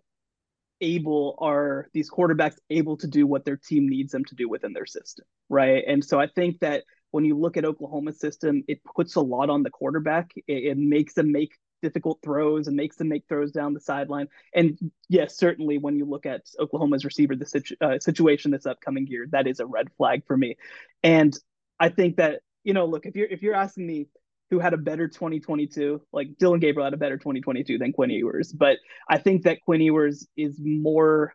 [0.82, 4.73] able are these quarterbacks able to do what their team needs them to do within
[4.73, 5.84] their system, right?
[5.88, 9.50] And so I think that when you look at Oklahoma's system, it puts a lot
[9.50, 10.32] on the quarterback.
[10.36, 14.28] It, it makes them make difficult throws and makes them make throws down the sideline.
[14.54, 14.78] And
[15.10, 19.28] yes, certainly when you look at Oklahoma's receiver, the situ- uh, situation this upcoming year,
[19.32, 20.58] that is a red flag for me.
[21.04, 21.38] And
[21.80, 24.08] I think that you know, look if you're if you're asking me
[24.50, 28.52] who had a better 2022, like Dillon Gabriel had a better 2022 than Quinn Ewers,
[28.52, 28.78] but
[29.10, 31.34] I think that Quinn Ewers is more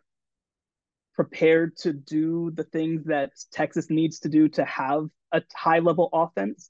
[1.15, 6.09] prepared to do the things that Texas needs to do to have a high level
[6.13, 6.69] offense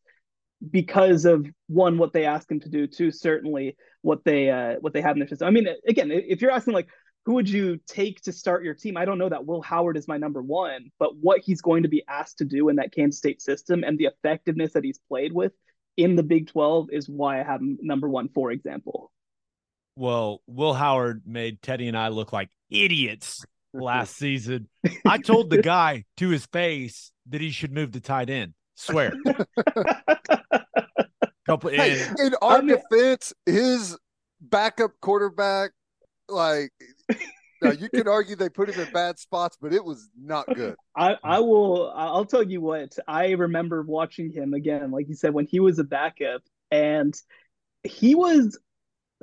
[0.72, 4.94] because of one what they ask him to do two certainly what they uh what
[4.94, 5.48] they have in their system.
[5.48, 6.88] I mean again if you're asking like
[7.26, 10.08] who would you take to start your team i don't know that will howard is
[10.08, 13.18] my number one but what he's going to be asked to do in that kansas
[13.18, 15.52] state system and the effectiveness that he's played with
[15.98, 19.12] in the big 12 is why i have him number one for example.
[19.96, 24.70] Well will howard made teddy and i look like idiots last season.
[25.06, 29.14] I told the guy to his face that he should move to tight end Swear.
[31.46, 33.98] Couple hey, in, in our I mean, defense, his
[34.40, 35.72] backup quarterback,
[36.30, 36.72] like
[37.62, 40.76] now you can argue they put him in bad spots, but it was not good.
[40.96, 45.34] I, I will I'll tell you what, I remember watching him again, like you said,
[45.34, 47.14] when he was a backup, and
[47.84, 48.58] he was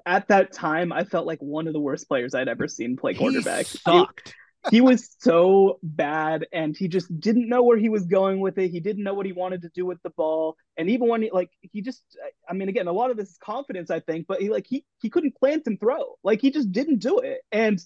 [0.04, 3.14] at that time, I felt like one of the worst players I'd ever seen play
[3.14, 3.66] quarterback.
[3.66, 4.34] He sucked
[4.70, 8.70] he was so bad and he just didn't know where he was going with it.
[8.70, 10.56] He didn't know what he wanted to do with the ball.
[10.76, 12.02] And even when he like he just
[12.48, 14.84] I mean again, a lot of this is confidence, I think, but he like he
[15.00, 16.16] he couldn't plant and throw.
[16.22, 17.40] Like he just didn't do it.
[17.50, 17.82] And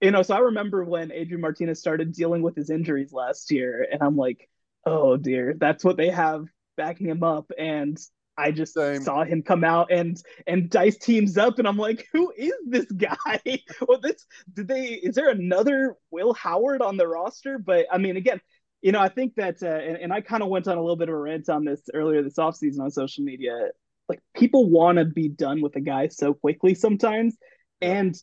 [0.00, 3.86] you know, so I remember when Adrian Martinez started dealing with his injuries last year,
[3.90, 4.48] and I'm like,
[4.86, 7.50] oh dear, that's what they have backing him up.
[7.58, 7.98] And
[8.36, 9.02] I just Same.
[9.02, 12.86] saw him come out and and dice teams up, and I'm like, who is this
[12.86, 13.40] guy?
[13.86, 14.84] well, this did they?
[14.84, 17.58] Is there another Will Howard on the roster?
[17.58, 18.40] But I mean, again,
[18.82, 20.96] you know, I think that, uh, and, and I kind of went on a little
[20.96, 23.68] bit of a rant on this earlier this offseason on social media.
[24.08, 27.36] Like people want to be done with a guy so quickly sometimes,
[27.80, 28.16] and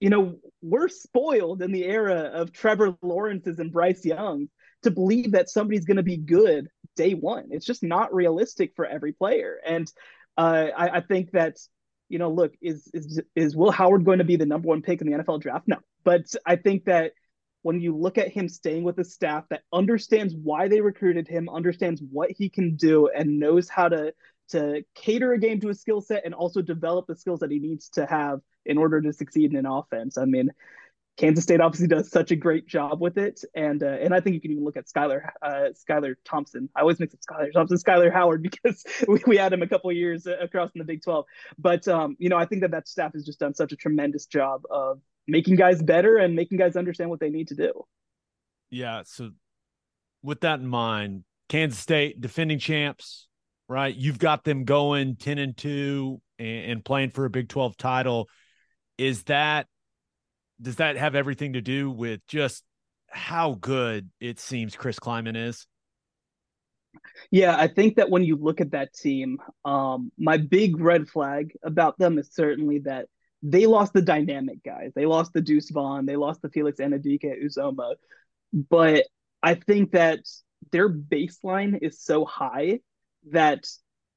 [0.00, 4.48] you know, we're spoiled in the era of Trevor Lawrence's and Bryce Young
[4.82, 7.48] to believe that somebody's going to be good day one.
[7.50, 9.58] It's just not realistic for every player.
[9.64, 9.90] And
[10.36, 11.56] uh, I, I, think that,
[12.08, 15.00] you know, look, is, is is Will Howard going to be the number one pick
[15.00, 15.66] in the NFL draft?
[15.66, 15.78] No.
[16.04, 17.12] But I think that
[17.62, 21.48] when you look at him staying with a staff that understands why they recruited him,
[21.48, 24.12] understands what he can do, and knows how to
[24.50, 27.58] to cater a game to his skill set and also develop the skills that he
[27.58, 30.16] needs to have in order to succeed in an offense.
[30.16, 30.50] I mean,
[31.18, 34.34] Kansas State obviously does such a great job with it, and uh, and I think
[34.34, 36.70] you can even look at Skylar uh, Skylar Thompson.
[36.76, 39.90] I always mix up Skylar Thompson, Skyler Howard because we, we had him a couple
[39.90, 41.26] years across in the Big Twelve.
[41.58, 44.26] But um, you know, I think that that staff has just done such a tremendous
[44.26, 47.72] job of making guys better and making guys understand what they need to do.
[48.70, 49.02] Yeah.
[49.04, 49.30] So
[50.22, 53.26] with that in mind, Kansas State defending champs,
[53.68, 53.94] right?
[53.94, 58.28] You've got them going ten and two and, and playing for a Big Twelve title.
[58.98, 59.66] Is that
[60.60, 62.64] does that have everything to do with just
[63.08, 65.66] how good it seems Chris Klieman is?
[67.30, 71.52] Yeah, I think that when you look at that team, um, my big red flag
[71.62, 73.06] about them is certainly that
[73.42, 74.92] they lost the dynamic guys.
[74.94, 77.94] They lost the Deuce Vaughn, they lost the Felix Anudike-Uzomah.
[78.52, 79.04] But
[79.42, 80.20] I think that
[80.72, 82.80] their baseline is so high
[83.30, 83.64] that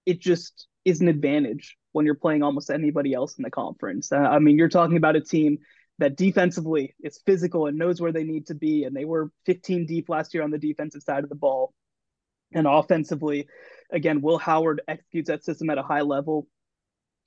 [0.06, 4.12] it just is an advantage when you're playing almost anybody else in the conference.
[4.12, 5.60] Uh, I mean, you're talking about a team
[6.02, 8.86] that defensively is physical and knows where they need to be.
[8.86, 11.76] And they were 15 deep last year on the defensive side of the ball.
[12.54, 13.48] And offensively,
[13.92, 16.48] again, Will Howard executes that system at a high level.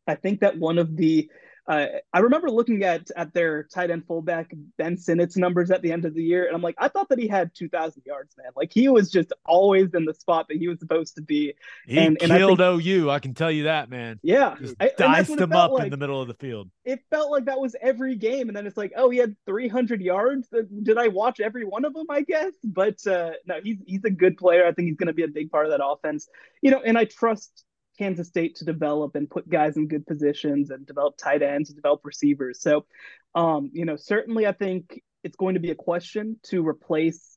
[0.08, 1.30] I think that one of the
[1.66, 5.92] uh, I remember looking at at their tight end fullback Ben Sinnott's numbers at the
[5.92, 8.48] end of the year, and I'm like, I thought that he had 2,000 yards, man.
[8.54, 11.54] Like he was just always in the spot that he was supposed to be.
[11.86, 13.10] He and, and killed I think, OU.
[13.10, 14.20] I can tell you that, man.
[14.22, 15.84] Yeah, just I, diced them up like.
[15.84, 16.70] in the middle of the field.
[16.84, 20.02] It felt like that was every game, and then it's like, oh, he had 300
[20.02, 20.48] yards.
[20.82, 22.06] Did I watch every one of them?
[22.10, 24.66] I guess, but uh, no, he's he's a good player.
[24.66, 26.28] I think he's going to be a big part of that offense.
[26.60, 27.64] You know, and I trust
[27.98, 31.76] Kansas State to develop and put guys in good positions and develop tight ends and
[31.76, 32.60] develop receivers.
[32.60, 32.86] So,
[33.34, 37.36] um, you know, certainly I think it's going to be a question to replace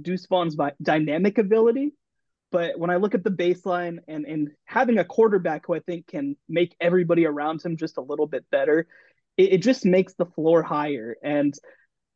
[0.00, 1.92] Deuce Vaughn's dynamic ability.
[2.50, 6.06] But when I look at the baseline and, and having a quarterback who I think
[6.06, 8.86] can make everybody around him just a little bit better,
[9.36, 11.16] it, it just makes the floor higher.
[11.22, 11.52] And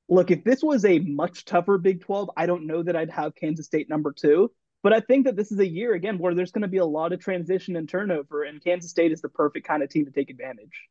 [0.09, 3.35] look, if this was a much tougher Big 12, I don't know that I'd have
[3.35, 4.53] Kansas State number two.
[4.83, 6.87] But I think that this is a year again where there's going to be a
[6.87, 10.13] lot of transition and turnover, and Kansas State is the perfect kind of team to
[10.13, 10.89] take advantage.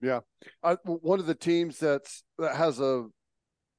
[0.00, 0.20] Yeah,
[0.62, 3.06] I, one of the teams that's that has a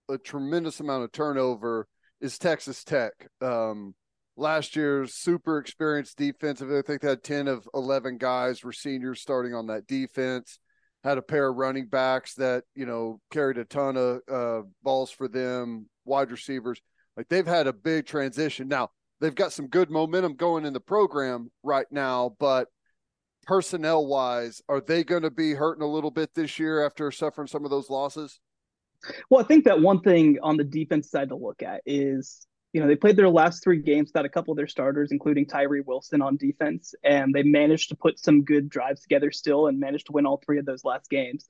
[0.10, 1.88] a tremendous amount of turnover
[2.20, 3.12] is Texas Tech.
[3.42, 3.96] Um,
[4.36, 6.70] last year's super experienced defensive.
[6.72, 10.60] I think they had ten of eleven guys were seniors starting on that defense.
[11.04, 15.12] Had a pair of running backs that you know carried a ton of uh, balls
[15.12, 15.88] for them.
[16.04, 16.82] Wide receivers,
[17.16, 18.68] like they've had a big transition.
[18.68, 18.90] Now
[19.22, 22.68] they've got some good momentum going in the program right now, but
[23.46, 27.48] personnel wise, are they going to be hurting a little bit this year after suffering
[27.48, 28.40] some of those losses?
[29.30, 32.82] Well, I think that one thing on the defense side to look at is, you
[32.82, 35.82] know, they played their last three games without a couple of their starters, including Tyree
[35.82, 40.08] Wilson on defense, and they managed to put some good drives together still and managed
[40.08, 41.46] to win all three of those last games.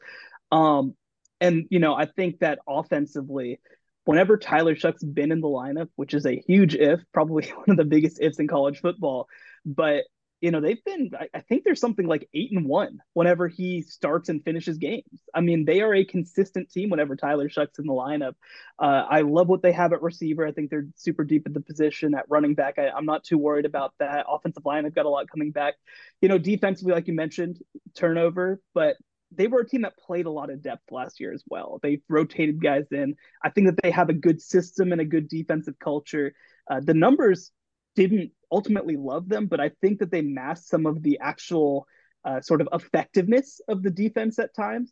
[0.51, 0.95] Um,
[1.41, 3.59] and, you know, I think that offensively,
[4.05, 7.77] whenever Tyler Shough's been in the lineup, which is a huge if, probably one of
[7.77, 9.27] the biggest ifs in college football,
[9.65, 10.05] but
[10.41, 14.29] you know they've been I, think there's something like eight and one whenever he starts
[14.29, 15.23] and finishes games.
[15.33, 18.33] I mean they are a consistent team whenever tyler Shough's in the lineup.
[18.77, 20.45] Uh, i love what they have at receiver.
[20.45, 22.77] I think they're super deep at the position at running back.
[22.77, 24.25] I, i'm not too worried about that.
[24.29, 25.75] Offensive line i've got a lot coming back.
[26.21, 27.59] You know defensively like you mentioned
[27.95, 28.97] turnover but
[29.37, 31.79] they were a team that played a lot of depth last year as well.
[31.81, 33.15] They rotated guys in.
[33.43, 36.33] I think that they have a good system and a good defensive culture.
[36.69, 37.51] Uh, the numbers
[37.95, 41.87] didn't ultimately love them, but I think that they masked some of the actual
[42.23, 44.91] uh, sort of effectiveness of the defense at times.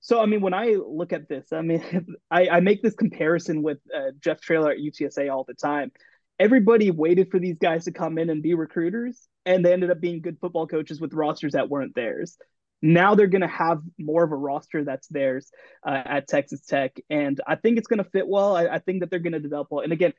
[0.00, 3.62] So, I mean, when I look at this, I mean, I, I make this comparison
[3.62, 5.92] with uh, Jeff Traylor at UTSA all the time.
[6.38, 10.00] Everybody waited for these guys to come in and be recruiters, and they ended up
[10.00, 12.36] being good football coaches with rosters that weren't theirs.
[12.82, 15.50] Now they're going to have more of a roster that's theirs
[15.86, 18.56] uh, at Texas Tech, and I think it's going to fit well.
[18.56, 19.84] I, I think that they're going to develop well.
[19.84, 20.12] And again,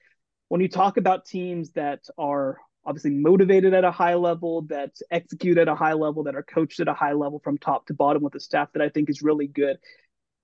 [0.47, 5.57] when you talk about teams that are obviously motivated at a high level, that execute
[5.57, 8.23] at a high level, that are coached at a high level from top to bottom
[8.23, 9.77] with a staff that I think is really good.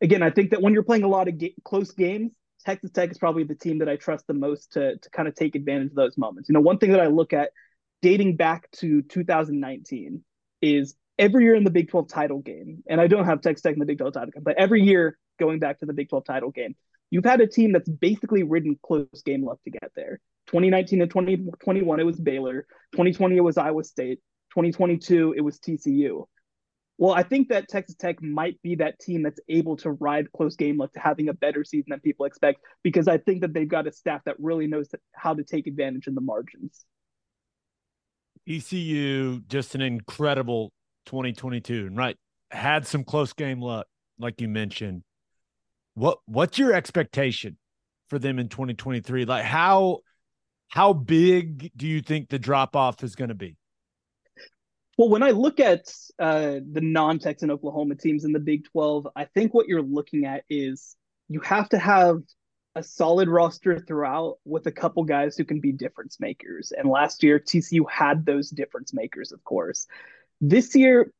[0.01, 2.32] Again, I think that when you're playing a lot of ga- close games,
[2.65, 5.36] Texas Tech is probably the team that I trust the most to to kind of
[5.36, 6.49] take advantage of those moments.
[6.49, 7.51] You know, one thing that I look at
[8.01, 10.24] dating back to 2019
[10.61, 13.74] is every year in the Big 12 title game, and I don't have Texas Tech
[13.74, 16.26] in the Big 12 title game, but every year going back to the Big 12
[16.26, 16.76] title game,
[17.11, 20.20] you've had a team that's basically ridden close game luck to get there.
[20.47, 22.65] 2019 and 2021, it was Baylor.
[22.93, 24.20] 2020, it was Iowa State.
[24.51, 26.26] 2022, it was TCU.
[26.97, 30.55] Well, I think that Texas Tech might be that team that's able to ride close
[30.55, 33.70] game luck to having a better season than people expect because I think that they've
[33.70, 36.84] got a staff that really knows how to take advantage in the margins.
[38.49, 40.74] TCU, just an incredible
[41.06, 42.18] 2022, and right?
[42.52, 43.88] Had some close game luck,
[44.18, 45.04] like you mentioned.
[45.93, 47.58] What what's your expectation
[48.10, 49.26] for them in 2023?
[49.26, 50.00] Like how
[50.70, 53.58] how big do you think the drop off is going to be?
[54.97, 59.08] Well, when I look at uh, the non Texan Oklahoma teams in the Big 12,
[59.16, 60.95] I think what you're looking at is
[61.30, 62.18] you have to have
[62.76, 66.72] a solid roster throughout with a couple guys who can be difference makers.
[66.78, 69.88] And last year, TCU had those difference makers, of course.
[70.41, 71.11] This year,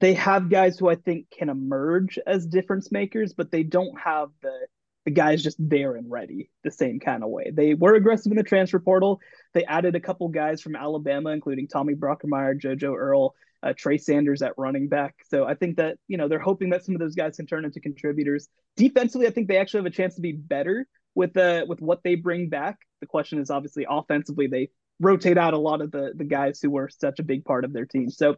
[0.00, 4.28] they have guys who I think can emerge as difference makers, but they don't have
[4.42, 4.66] the
[5.04, 7.50] the guys just there and ready the same kind of way.
[7.52, 9.20] They were aggressive in the transfer portal.
[9.52, 13.34] They added a couple guys from Alabama, including Tommy Brockermeyer, JoJo Earle,
[13.64, 15.16] uh, Trey Sanders at running back.
[15.28, 17.64] So I think that you know they're hoping that some of those guys can turn
[17.64, 18.48] into contributors.
[18.76, 22.02] Defensively, I think they actually have a chance to be better with uh, with what
[22.02, 22.78] they bring back.
[23.00, 24.70] The question is obviously offensively they
[25.02, 27.72] rotate out a lot of the the guys who were such a big part of
[27.72, 28.08] their team.
[28.10, 28.36] So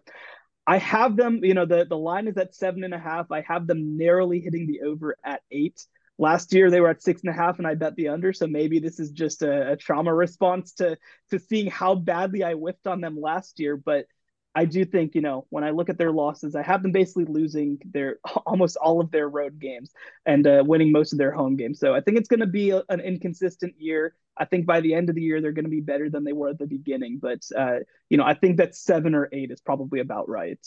[0.66, 3.30] I have them, you know, the the line is at seven and a half.
[3.30, 5.84] I have them narrowly hitting the over at eight.
[6.16, 8.32] Last year they were at six and a half, and I bet the under.
[8.32, 10.96] So maybe this is just a, a trauma response to
[11.30, 13.76] to seeing how badly I whiffed on them last year.
[13.76, 14.06] But
[14.54, 17.24] I do think, you know, when I look at their losses, I have them basically
[17.24, 19.90] losing their almost all of their road games
[20.26, 21.80] and uh, winning most of their home games.
[21.80, 24.14] So I think it's going to be a, an inconsistent year.
[24.36, 26.32] I think by the end of the year, they're going to be better than they
[26.32, 27.18] were at the beginning.
[27.20, 30.58] But, uh, you know, I think that seven or eight is probably about right.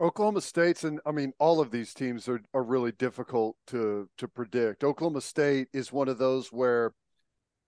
[0.00, 4.26] Oklahoma State's and I mean all of these teams are, are really difficult to to
[4.26, 4.82] predict.
[4.82, 6.94] Oklahoma State is one of those where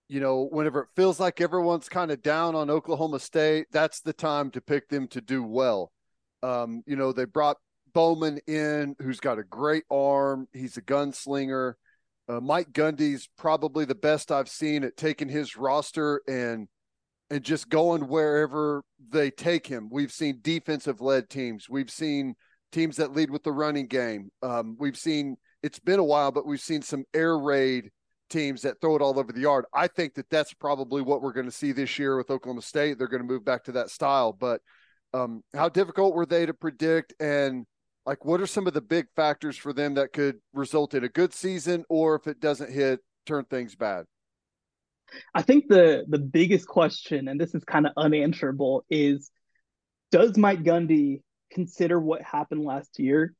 [0.07, 4.13] you know, whenever it feels like everyone's kind of down on Oklahoma State, that's the
[4.13, 5.91] time to pick them to do well.
[6.41, 7.57] Um, you know, they brought
[7.93, 10.47] Bowman in, who's got a great arm.
[10.51, 11.73] He's a gunslinger.
[12.27, 16.67] Uh, Mike Gundy's probably the best I've seen at taking his roster and
[17.29, 19.89] and just going wherever they take him.
[19.91, 21.67] We've seen defensive led teams.
[21.67, 22.35] We've seen
[22.71, 24.29] teams that lead with the running game.
[24.41, 27.89] Um, we've seen it's been a while, but we've seen some air raid
[28.33, 29.65] teams that throw it all over the yard.
[29.73, 32.97] I think that that's probably what we're going to see this year with Oklahoma State.
[32.97, 34.33] They're going to move back to that style.
[34.33, 34.59] But
[35.13, 37.13] um, how difficult were they to predict?
[37.19, 37.65] And
[38.05, 41.09] Like, what are some of the big factors for them that could result in a
[41.09, 44.05] good season, or if it doesn't hit, turn things bad?
[45.33, 49.31] I think the the biggest question, and this is kind of unanswerable, is
[50.11, 51.21] does Mike Gundy
[51.51, 53.33] consider what happened last year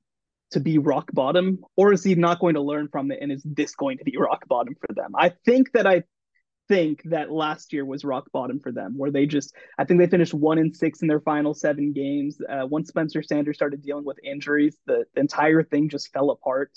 [0.53, 3.19] to be rock bottom, or is he not going to learn from it?
[3.21, 5.11] And is this going to be rock bottom for them?
[5.15, 6.03] I think that I
[6.69, 10.07] think that last year was rock bottom for them, where they just, I think they
[10.07, 12.39] finished one and six in their final seven games.
[12.47, 16.71] Uh, once Spencer Sanders started dealing with injuries, the, the entire thing just fell apart.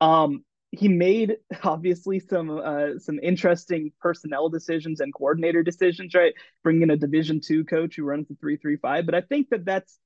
[0.00, 6.34] Um, he made obviously some uh, some interesting personnel decisions and coordinator decisions, right?
[6.62, 9.50] Bringing in a Division two coach who runs the three three five, but I think
[9.50, 9.98] that that's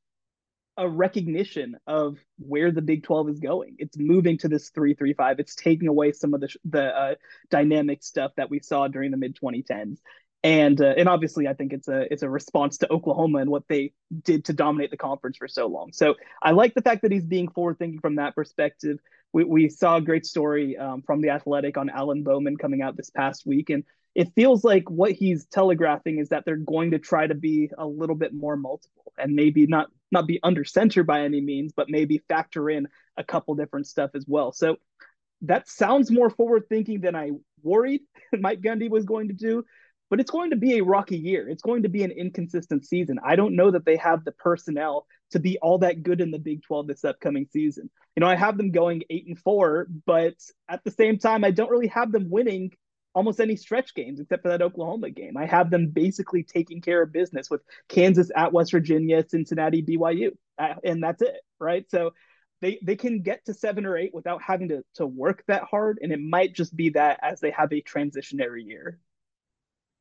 [0.79, 3.77] a recognition of where the Big 12 is going.
[3.79, 5.41] It's moving to this 335.
[5.41, 7.15] It's taking away some of the the uh,
[7.51, 9.99] dynamic stuff that we saw during the mid 2010s.
[10.45, 13.67] And uh, and obviously I think it's a it's a response to Oklahoma and what
[13.69, 15.93] they did to dominate the conference for so long.
[15.93, 18.99] So I like the fact that he's being forward thinking from that perspective.
[19.33, 22.97] We we saw a great story um, from the Athletic on Alan Bowman coming out
[22.97, 23.83] this past week and
[24.15, 27.87] it feels like what he's telegraphing is that they're going to try to be a
[27.87, 31.91] little bit more multiple and maybe not not be under center by any means, but
[31.91, 34.53] maybe factor in a couple different stuff as well.
[34.53, 34.77] So
[35.43, 37.31] that sounds more forward thinking than I
[37.63, 38.01] worried
[38.33, 39.65] Mike Gundy was going to do.
[40.11, 41.51] But it's going to be a rocky year.
[41.51, 43.19] It's going to be an inconsistent season.
[43.23, 46.39] I don't know that they have the personnel to be all that good in the
[46.39, 47.91] Big 12 this upcoming season.
[48.17, 50.33] You know, I have them going eight and four, but
[50.67, 52.71] at the same time, I don't really have them winning
[53.19, 55.37] almost any stretch games except for that Oklahoma game.
[55.37, 60.37] I have them basically taking care of business with Kansas at West Virginia, Cincinnati, BYU,
[60.57, 61.85] uh, and that's it, right?
[61.91, 62.13] So
[62.61, 65.99] they they can get to seven or eight without having to to work that hard,
[66.01, 69.01] and it might just be that as they have a transitionary year.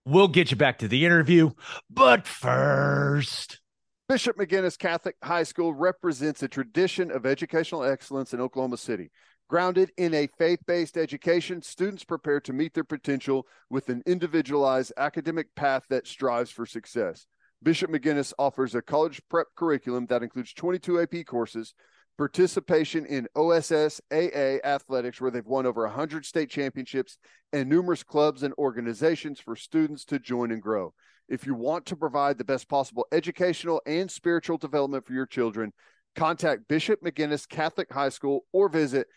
[0.05, 1.51] We'll get you back to the interview,
[1.89, 3.61] but first.
[4.07, 9.11] Bishop McGuinness Catholic High School represents a tradition of educational excellence in Oklahoma City.
[9.49, 14.91] Grounded in a faith based education, students prepare to meet their potential with an individualized
[14.97, 17.27] academic path that strives for success.
[17.63, 21.73] Bishop McGuinness offers a college prep curriculum that includes 22 AP courses,
[22.17, 27.17] participation in OSS AA athletics, where they've won over 100 state championships,
[27.53, 30.93] and numerous clubs and organizations for students to join and grow.
[31.29, 35.71] If you want to provide the best possible educational and spiritual development for your children,
[36.17, 39.07] contact Bishop McGuinness Catholic High School or visit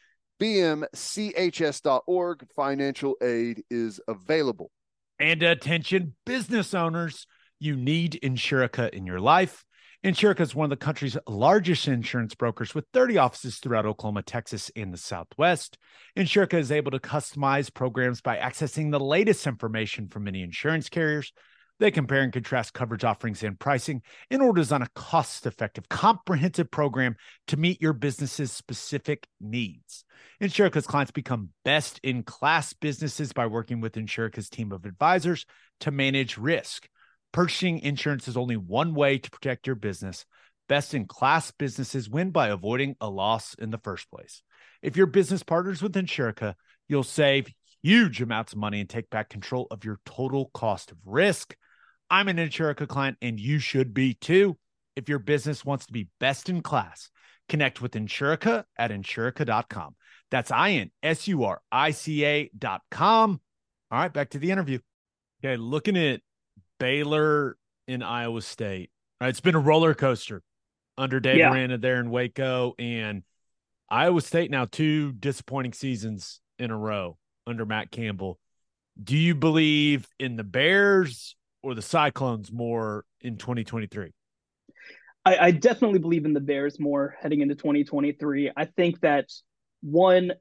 [0.41, 2.47] bmchs.org.
[2.55, 4.71] Financial aid is available.
[5.19, 7.27] And attention, business owners,
[7.59, 9.65] you need Insurica in your life.
[10.03, 14.71] Insurica is one of the country's largest insurance brokers with 30 offices throughout Oklahoma, Texas,
[14.75, 15.77] and the Southwest.
[16.17, 21.35] Insurica is able to customize programs by accessing the latest information from many insurance carriers
[21.81, 25.89] they compare and contrast coverage offerings and pricing in order to design a cost effective,
[25.89, 27.17] comprehensive program
[27.49, 30.05] to meet your business's specific needs.
[30.41, 35.47] Insurica's clients become best in class businesses by working with Insurica's team of advisors
[35.81, 36.87] to manage risk.
[37.33, 40.27] Purchasing insurance is only one way to protect your business.
[40.69, 44.43] Best in class businesses win by avoiding a loss in the first place.
[44.83, 46.55] If your business partners with Insurica,
[46.89, 47.53] you'll save
[47.83, 51.57] huge amounts of money and take back control of your total cost of risk.
[52.11, 54.57] I'm an Insurica client and you should be too.
[54.97, 57.11] If your business wants to be best in class,
[57.49, 59.95] connect with Insurica at insurica.com.
[60.31, 63.41] That's I N S U R I C A.com.
[63.91, 64.79] All right, back to the interview.
[65.43, 66.21] Okay, looking at
[66.79, 67.57] Baylor
[67.89, 68.91] in Iowa State.
[69.21, 70.43] All right, it's been a roller coaster
[70.99, 71.51] under Dave yeah.
[71.51, 73.23] Aranda there in Waco and
[73.89, 78.39] Iowa State now two disappointing seasons in a row under Matt Campbell.
[79.03, 84.13] Do you believe in the Bears or the Cyclones more in 2023?
[85.25, 88.53] I, I definitely believe in the Bears more heading into 2023.
[88.57, 89.27] I think that
[89.83, 90.33] one,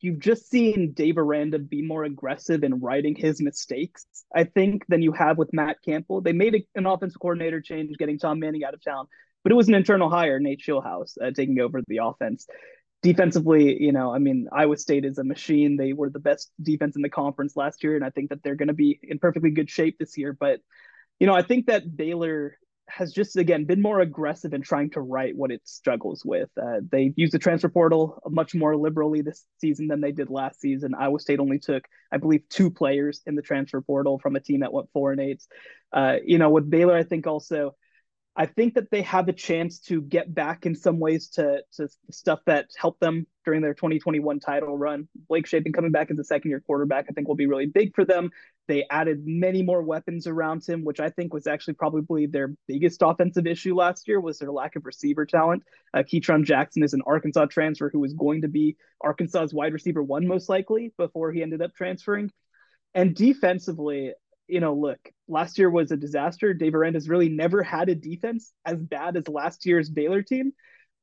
[0.00, 5.02] you've just seen Dave Aranda be more aggressive in writing his mistakes, I think, than
[5.02, 6.20] you have with Matt Campbell.
[6.20, 9.06] They made an offensive coordinator change, getting Tom Manning out of town,
[9.42, 12.46] but it was an internal hire, Nate Scheelhaase, uh, taking over the offense
[13.02, 15.76] defensively, you know, I mean, Iowa State is a machine.
[15.76, 18.56] They were the best defense in the conference last year, and I think that they're
[18.56, 20.36] going to be in perfectly good shape this year.
[20.38, 20.60] But,
[21.18, 22.56] you know, I think that Baylor
[22.90, 26.50] has just again been more aggressive in trying to right what it struggles with.
[26.60, 30.60] Uh, they've used the transfer portal much more liberally this season than they did last
[30.60, 30.94] season.
[30.94, 34.60] Iowa State only took, I believe, two players in the transfer portal from a team
[34.60, 35.42] that went four and eight.
[35.92, 37.76] Uh, you know, with Baylor, I think also
[38.36, 41.88] I think that they have a chance to get back in some ways to to
[42.10, 45.08] stuff that helped them during their 2021 title run.
[45.28, 47.94] Blake Shapen coming back as a second year quarterback, I think will be really big
[47.94, 48.30] for them.
[48.68, 53.02] They added many more weapons around him, which I think was actually probably their biggest
[53.02, 55.64] offensive issue last year was their lack of receiver talent.
[55.92, 60.04] Uh, Ketron Jackson is an Arkansas transfer who was going to be Arkansas's wide receiver
[60.04, 62.30] one most likely before he ended up transferring.
[62.94, 64.12] And defensively,
[64.50, 64.98] you know, look,
[65.28, 66.52] last year was a disaster.
[66.54, 70.52] Dave Aranda's really never had a defense as bad as last year's Baylor team.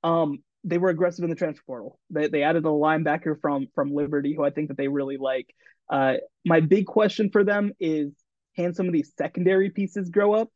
[0.03, 1.99] Um, they were aggressive in the transfer portal.
[2.09, 5.53] They, they added a linebacker from from Liberty, who I think that they really like.
[5.89, 8.11] Uh, my big question for them is,
[8.55, 10.49] can some of these secondary pieces grow up?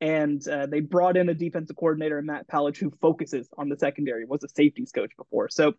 [0.00, 4.24] And uh, they brought in a defensive coordinator, Matt Powledge, who focuses on the secondary.
[4.24, 5.74] Was a safeties coach before, so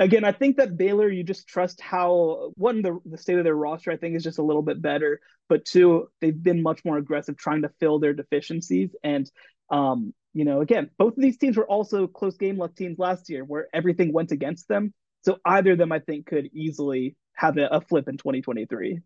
[0.00, 3.54] again, I think that Baylor, you just trust how one the, the state of their
[3.54, 5.20] roster, I think, is just a little bit better.
[5.48, 8.90] But two, they've been much more aggressive trying to fill their deficiencies.
[9.04, 9.30] And
[9.70, 13.28] um, you know, again, both of these teams were also close game luck teams last
[13.28, 14.94] year, where everything went against them.
[15.22, 19.00] So either of them, I think, could easily have a, a flip in 2023.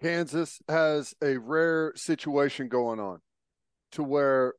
[0.00, 3.18] Kansas has a rare situation going on
[3.92, 4.54] to where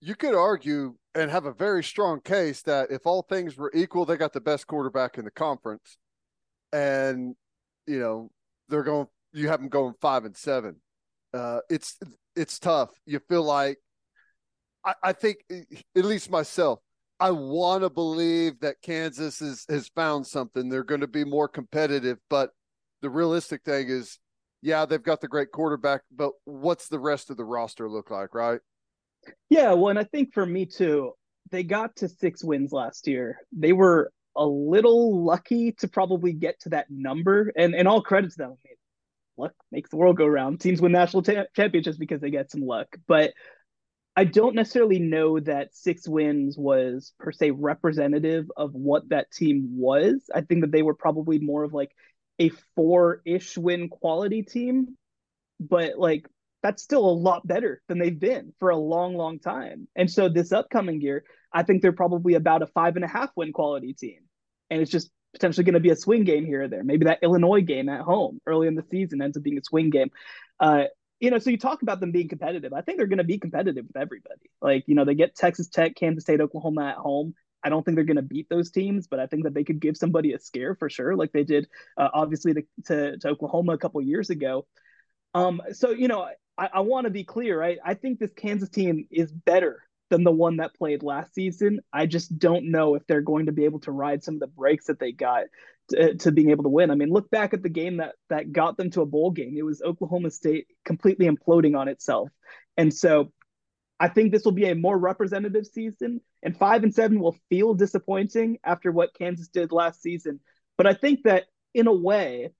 [0.00, 4.04] you could argue and have a very strong case that if all things were equal,
[4.04, 5.98] they got the best quarterback in the conference.
[6.72, 7.34] And,
[7.86, 8.30] you know,
[8.68, 10.76] they're going, you have them going five and seven.
[11.34, 11.98] Uh, it's,
[12.34, 12.90] it's tough.
[13.04, 13.78] You feel like,
[14.84, 16.78] I, I think, at least myself,
[17.20, 20.68] I want to believe that Kansas is, has found something.
[20.68, 22.50] They're going to be more competitive, but
[23.00, 24.18] the realistic thing is,
[24.62, 28.34] yeah, they've got the great quarterback, but what's the rest of the roster look like,
[28.34, 28.60] right?
[29.48, 31.12] Yeah, well, and I think for me too,
[31.50, 33.38] they got to six wins last year.
[33.52, 38.30] They were a little lucky to probably get to that number, and and all credit
[38.32, 38.50] to them.
[38.52, 38.76] I mean,
[39.36, 40.60] luck makes the world go round.
[40.60, 43.32] Teams win national ta- championships because they get some luck, but
[44.16, 49.70] I don't necessarily know that six wins was per se representative of what that team
[49.78, 50.22] was.
[50.34, 51.92] I think that they were probably more of like
[52.38, 54.98] a four-ish win quality team,
[55.60, 56.26] but like
[56.62, 59.88] that's still a lot better than they've been for a long, long time.
[59.96, 63.30] And so this upcoming year, I think they're probably about a five and a half
[63.36, 64.20] win quality team.
[64.70, 66.84] And it's just potentially going to be a swing game here or there.
[66.84, 69.90] Maybe that Illinois game at home early in the season ends up being a swing
[69.90, 70.10] game.
[70.60, 70.84] Uh,
[71.20, 72.72] you know, so you talk about them being competitive.
[72.72, 74.50] I think they're going to be competitive with everybody.
[74.60, 77.34] Like, you know, they get Texas Tech, Kansas State, Oklahoma at home.
[77.64, 79.80] I don't think they're going to beat those teams, but I think that they could
[79.80, 83.72] give somebody a scare for sure, like they did, uh, obviously, to, to, to Oklahoma
[83.72, 84.66] a couple years ago.
[85.34, 86.28] Um, so you know,
[86.58, 87.78] I, I want to be clear, right?
[87.84, 91.80] I think this Kansas team is better than the one that played last season.
[91.92, 94.46] I just don't know if they're going to be able to ride some of the
[94.46, 95.44] breaks that they got
[95.88, 96.90] to, to, being able to win.
[96.90, 99.54] I mean, look back at the game that that got them to a bowl game.
[99.56, 102.28] It was Oklahoma State completely imploding on itself,
[102.76, 103.32] and so
[103.98, 106.20] I think this will be a more representative season.
[106.42, 110.40] And five and seven will feel disappointing after what Kansas did last season,
[110.76, 112.50] but I think that in a way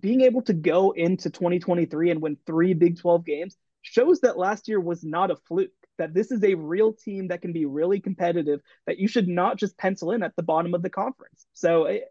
[0.00, 4.66] being able to go into 2023 and win three Big 12 games shows that last
[4.66, 8.00] year was not a fluke, that this is a real team that can be really
[8.00, 11.46] competitive, that you should not just pencil in at the bottom of the conference.
[11.52, 12.02] So I,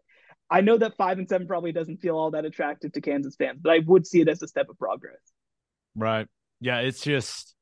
[0.48, 3.58] I know that five and seven probably doesn't feel all that attractive to Kansas fans,
[3.60, 5.18] but I would see it as a step of progress.
[5.96, 6.28] Right.
[6.60, 6.78] Yeah.
[6.78, 7.54] It's just,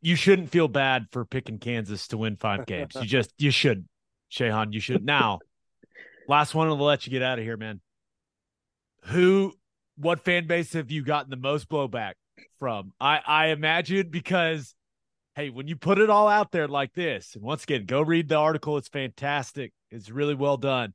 [0.00, 2.94] you shouldn't feel bad for picking Kansas to win five games.
[2.94, 3.86] You just, you should,
[4.30, 5.04] Shehan, you should.
[5.04, 5.40] Now,
[6.28, 7.80] last one, I'll let you get out of here, man
[9.02, 9.52] who
[9.96, 12.14] what fan base have you gotten the most blowback
[12.58, 12.92] from?
[13.00, 14.74] I I imagine because
[15.34, 18.28] hey, when you put it all out there like this, and once again, go read
[18.28, 18.76] the article.
[18.76, 19.72] It's fantastic.
[19.90, 20.94] It's really well done.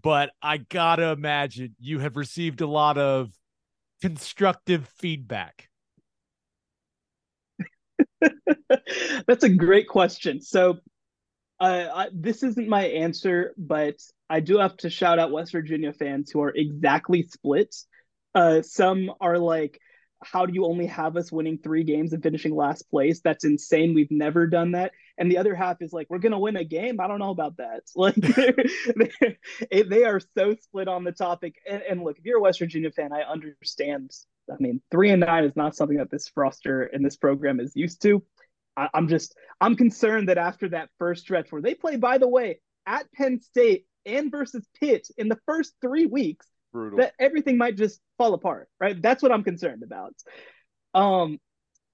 [0.00, 3.30] But I gotta imagine you have received a lot of
[4.02, 5.68] constructive feedback.
[9.26, 10.40] That's a great question.
[10.40, 10.78] So,
[11.60, 13.96] uh, I, this isn't my answer, but
[14.28, 17.74] I do have to shout out West Virginia fans who are exactly split.
[18.34, 19.80] Uh, some are like,
[20.22, 23.20] how do you only have us winning three games and finishing last place?
[23.22, 23.94] That's insane.
[23.94, 24.92] We've never done that.
[25.18, 27.00] And the other half is like, we're going to win a game.
[27.00, 27.82] I don't know about that.
[27.94, 31.56] Like, they're, they are so split on the topic.
[31.68, 34.10] And, and, look, if you're a West Virginia fan, I understand.
[34.50, 37.74] I mean, three and nine is not something that this roster and this program is
[37.74, 38.22] used to.
[38.76, 42.28] I, I'm just, I'm concerned that after that first stretch where they play, by the
[42.28, 46.98] way, at Penn State and versus Pitt in the first three weeks, Brutal.
[46.98, 49.00] that everything might just fall apart, right?
[49.00, 50.14] That's what I'm concerned about.
[50.94, 51.38] Um,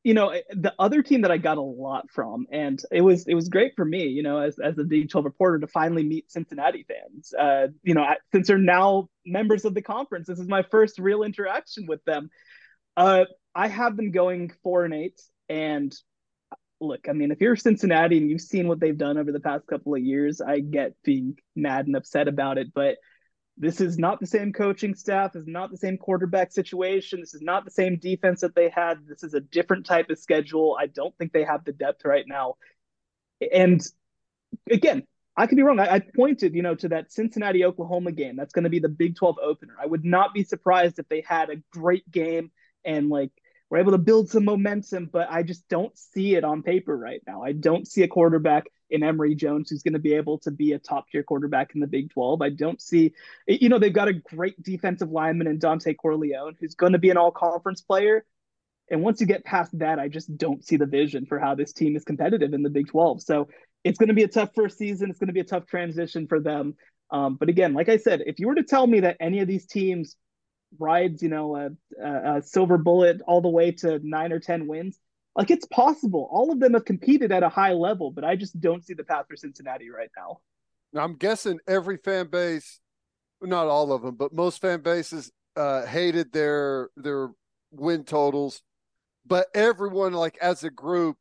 [0.04, 3.34] you know, the other team that I got a lot from, and it was it
[3.34, 6.30] was great for me, you know, as as a Big 12 reporter to finally meet
[6.30, 7.32] Cincinnati fans.
[7.38, 11.22] Uh, you know, since they're now members of the conference, this is my first real
[11.22, 12.30] interaction with them.
[12.96, 15.20] Uh, I have them going four and eight.
[15.48, 15.94] And
[16.82, 19.66] look, I mean, if you're Cincinnati and you've seen what they've done over the past
[19.66, 22.96] couple of years, I get being mad and upset about it, but
[23.56, 25.36] this is not the same coaching staff.
[25.36, 27.20] Is not the same quarterback situation.
[27.20, 29.06] This is not the same defense that they had.
[29.06, 30.76] This is a different type of schedule.
[30.80, 32.54] I don't think they have the depth right now.
[33.52, 33.80] And
[34.70, 35.02] again,
[35.36, 35.80] I could be wrong.
[35.80, 38.36] I, I pointed, you know, to that Cincinnati Oklahoma game.
[38.36, 39.74] That's going to be the Big 12 opener.
[39.80, 42.50] I would not be surprised if they had a great game
[42.84, 43.30] and like
[43.72, 47.22] we're able to build some momentum, but I just don't see it on paper right
[47.26, 47.42] now.
[47.42, 50.72] I don't see a quarterback in Emory Jones who's going to be able to be
[50.72, 52.42] a top tier quarterback in the Big 12.
[52.42, 53.14] I don't see,
[53.46, 57.08] you know, they've got a great defensive lineman in Dontay Corleone who's going to be
[57.08, 58.26] an all conference player.
[58.90, 61.72] And once you get past that, I just don't see the vision for how this
[61.72, 63.22] team is competitive in the Big 12.
[63.22, 63.48] So
[63.84, 65.08] it's going to be a tough first season.
[65.08, 66.74] It's going to be a tough transition for them.
[67.10, 69.48] Um, but again, like I said, if you were to tell me that any of
[69.48, 70.14] these teams
[70.78, 71.70] rides, you know, a,
[72.02, 74.98] a, a silver bullet all the way to nine or 10 wins.
[75.34, 76.28] Like it's possible.
[76.30, 79.04] All of them have competed at a high level, but I just don't see the
[79.04, 80.40] path for Cincinnati right now.
[80.94, 82.80] I'm guessing every fan base,
[83.40, 87.30] not all of them, but most fan bases uh, hated their their
[87.70, 88.62] win totals,
[89.26, 91.16] but everyone like as a group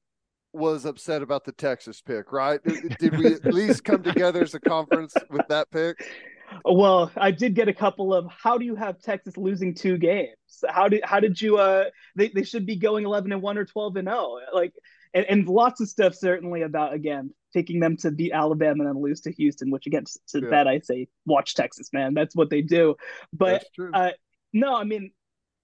[0.54, 2.60] was upset about the Texas pick, right?
[3.00, 6.06] Did we at least come together as a conference with that pick?
[6.66, 10.36] Well, I did get a couple of how do you have Texas losing two games?
[10.68, 11.86] How did how did you uh
[12.16, 14.38] they, they should be going 11 and 1 or 12 and 0.
[14.54, 14.74] Like
[15.14, 19.02] and, and lots of stuff certainly about again taking them to beat Alabama and then
[19.02, 20.50] lose to Houston, which again to yeah.
[20.50, 22.14] that I say watch Texas, man.
[22.14, 22.96] That's what they do.
[23.34, 24.12] But uh
[24.54, 25.12] no, I mean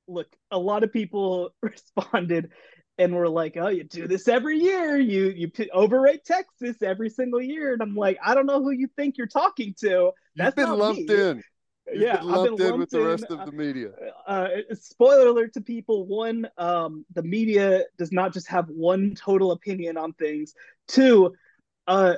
[0.08, 2.52] look, a lot of people responded
[2.98, 4.98] and we're like, oh, you do this every year.
[4.98, 8.72] You you p- overrate Texas every single year, and I'm like, I don't know who
[8.72, 10.12] you think you're talking to.
[10.36, 11.16] That's You've been lumped me.
[11.16, 11.44] in.
[11.92, 13.08] You've yeah, been lumped, I've been in lumped with the in.
[13.08, 13.90] rest of the media.
[14.26, 19.52] Uh, spoiler alert to people: one, um, the media does not just have one total
[19.52, 20.54] opinion on things.
[20.88, 21.34] Two,
[21.88, 22.16] uh,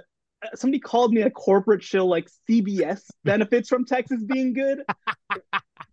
[0.55, 4.83] somebody called me a corporate show like CBS benefits from Texas being good.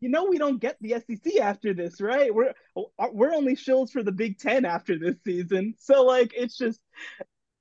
[0.01, 2.35] You know we don't get the SEC after this, right?
[2.35, 5.75] We're uh, we're only shills for the Big Ten after this season.
[5.79, 6.81] So like it's just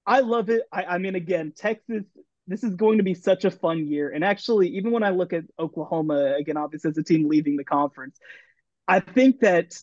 [0.06, 0.64] I love it.
[0.72, 2.04] I, I mean again, Texas
[2.48, 4.10] this is going to be such a fun year.
[4.10, 7.64] And actually, even when I look at Oklahoma, again, obviously as a team leaving the
[7.64, 8.18] conference,
[8.88, 9.76] I think that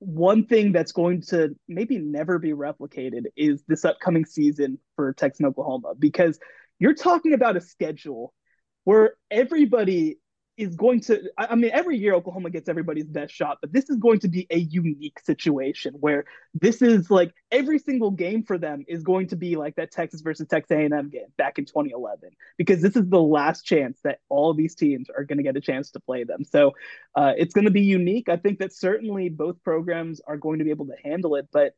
[0.00, 5.40] one thing that's going to maybe never be replicated is this upcoming season for Texas
[5.40, 6.38] and Oklahoma because
[6.78, 8.34] you're talking about a schedule
[8.82, 10.18] where everybody
[10.56, 13.96] is going to I mean every year Oklahoma gets everybody's best shot but this is
[13.96, 16.24] going to be a unique situation where
[16.54, 20.20] this is like every single game for them is going to be like that Texas
[20.20, 24.54] versus Texas A&M game back in 2011 because this is the last chance that all
[24.54, 26.44] these teams are going to get a chance to play them.
[26.44, 26.72] So
[27.16, 28.28] uh, it's going to be unique.
[28.28, 31.74] I think that certainly both programs are going to be able to handle it but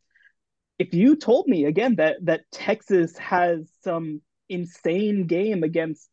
[0.78, 6.08] if you told me again that that Texas has some insane game against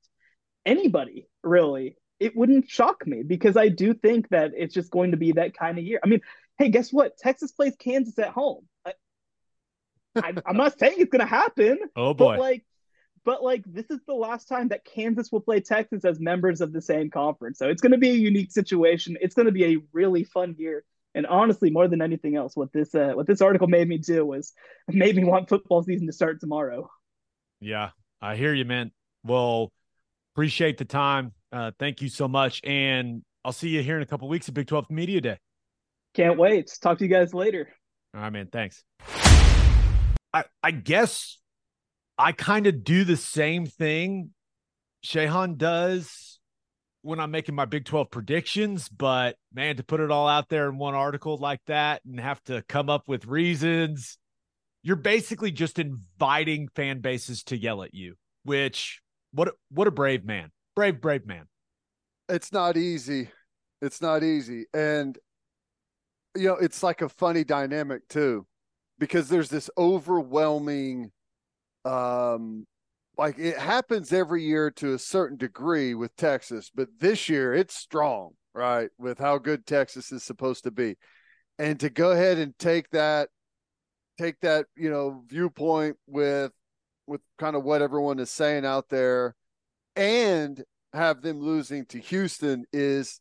[0.66, 5.18] anybody really it wouldn't shock me because I do think that it's just going to
[5.18, 6.00] be that kind of year.
[6.04, 6.22] I mean,
[6.58, 7.18] hey, guess what?
[7.18, 8.66] Texas plays Kansas at home.
[10.16, 11.80] I, am not saying it's going to happen.
[11.96, 12.34] Oh boy!
[12.34, 12.66] But like,
[13.26, 16.74] but like, this is the last time that Kansas will play Texas as members of
[16.74, 17.60] the same conference.
[17.60, 19.18] So it's going to be a unique situation.
[19.22, 20.84] It's going to be a really fun year.
[21.16, 24.26] And honestly, more than anything else, what this uh, what this article made me do
[24.26, 24.54] was
[24.88, 26.90] made me want football season to start tomorrow.
[27.60, 27.90] Yeah,
[28.22, 28.92] I hear you, man.
[29.24, 29.72] Well,
[30.34, 31.34] appreciate the time.
[31.54, 32.60] Uh, thank you so much.
[32.64, 35.38] And I'll see you here in a couple weeks at Big 12 Media Day.
[36.16, 36.76] Can't wait.
[36.82, 37.70] Talk to you guys later.
[38.16, 38.50] All right, man.
[38.52, 38.84] Thanks.
[40.34, 41.38] I, I guess
[42.18, 44.32] I kind of do the same thing
[45.06, 46.40] Shehan does
[47.04, 50.70] when I'm making my Big 12 predictions, but man, to put it all out there
[50.70, 54.18] in one article like that and have to come up with reasons,
[54.82, 59.02] you're basically just inviting fan bases to yell at you, which
[59.34, 61.46] what what a brave man brave, brave man.
[62.30, 63.30] It's not easy.
[63.82, 64.66] It's not easy.
[64.74, 65.18] And,
[66.36, 68.48] you know, it's like a funny dynamic too,
[68.98, 71.12] because there's this overwhelming,
[71.86, 72.66] um,
[73.18, 77.76] like it happens every year to a certain degree with Texas, but this year it's
[77.76, 78.90] strong, right?
[78.98, 80.96] With how good Texas is supposed to be.
[81.60, 83.30] And to go ahead and take that,
[84.18, 86.52] take that, you know, viewpoint with,
[87.06, 89.36] with kind of what everyone is saying out there
[89.96, 90.64] and
[90.94, 93.20] have them losing to Houston is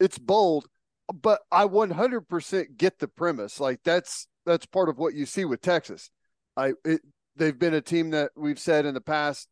[0.00, 0.66] it's bold,
[1.12, 3.60] but I 100% get the premise.
[3.60, 6.10] Like that's that's part of what you see with Texas.
[6.56, 7.00] I it,
[7.36, 9.48] they've been a team that we've said in the past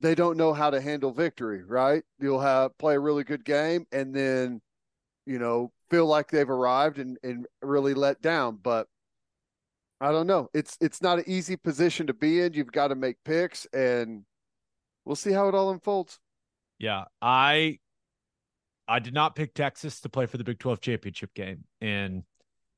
[0.00, 2.02] they don't know how to handle victory, right?
[2.18, 4.60] You'll have play a really good game and then
[5.26, 8.86] you know feel like they've arrived and and really let down, but
[10.00, 10.48] I don't know.
[10.52, 12.52] It's it's not an easy position to be in.
[12.52, 14.24] You've got to make picks, and
[15.04, 16.18] we'll see how it all unfolds.
[16.78, 17.78] Yeah, I
[18.86, 21.64] I did not pick Texas to play for the Big 12 championship game.
[21.80, 22.24] And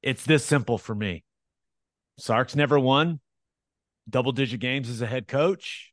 [0.02, 1.24] it's this simple for me.
[2.18, 3.20] Sark's never won
[4.08, 5.92] double digit games as a head coach.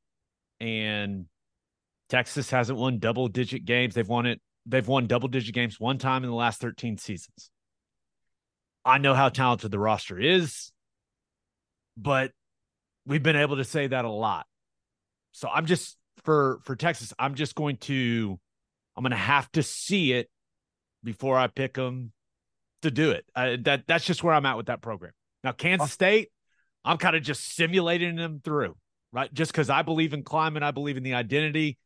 [0.59, 1.25] And
[2.09, 3.95] Texas hasn't won double digit games.
[3.95, 7.49] They've won it, they've won double digit games one time in the last 13 seasons.
[8.85, 10.71] I know how talented the roster is,
[11.97, 12.31] but
[13.05, 14.45] we've been able to say that a lot.
[15.31, 18.39] So I'm just for for Texas, I'm just going to
[18.95, 20.29] I'm going to have to see it
[21.03, 22.11] before I pick them
[22.83, 23.25] to do it.
[23.35, 25.13] Uh, that that's just where I'm at with that program.
[25.43, 26.29] Now Kansas State,
[26.85, 28.75] I'm kind of just simulating them through,
[29.11, 29.33] right?
[29.33, 31.77] Just because I believe in Klieman, I believe in the identity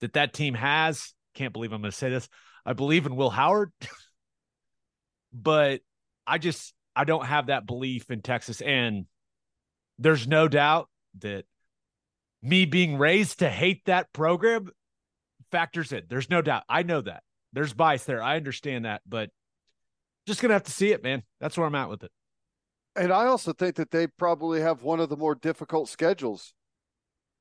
[0.00, 1.12] that that team has.
[1.34, 2.28] Can't believe I'm going to say this.
[2.64, 3.72] I believe in Will Howard,
[5.32, 5.80] but
[6.26, 9.06] I just I don't have that belief in Texas, and
[9.98, 10.88] there's no doubt
[11.20, 11.44] that
[12.44, 14.68] me being raised to hate that program
[15.50, 16.02] factors in.
[16.08, 16.62] There's no doubt.
[16.68, 17.22] I know that.
[17.52, 18.22] There's bias there.
[18.22, 19.30] I understand that, but
[20.26, 21.22] just gonna have to see it, man.
[21.40, 22.10] That's where I'm at with it.
[22.96, 26.52] And I also think that they probably have one of the more difficult schedules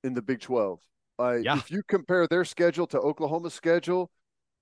[0.04, 0.80] in the Big 12.
[1.20, 1.58] Uh, Yeah.
[1.58, 4.10] If you compare their schedule to Oklahoma's schedule,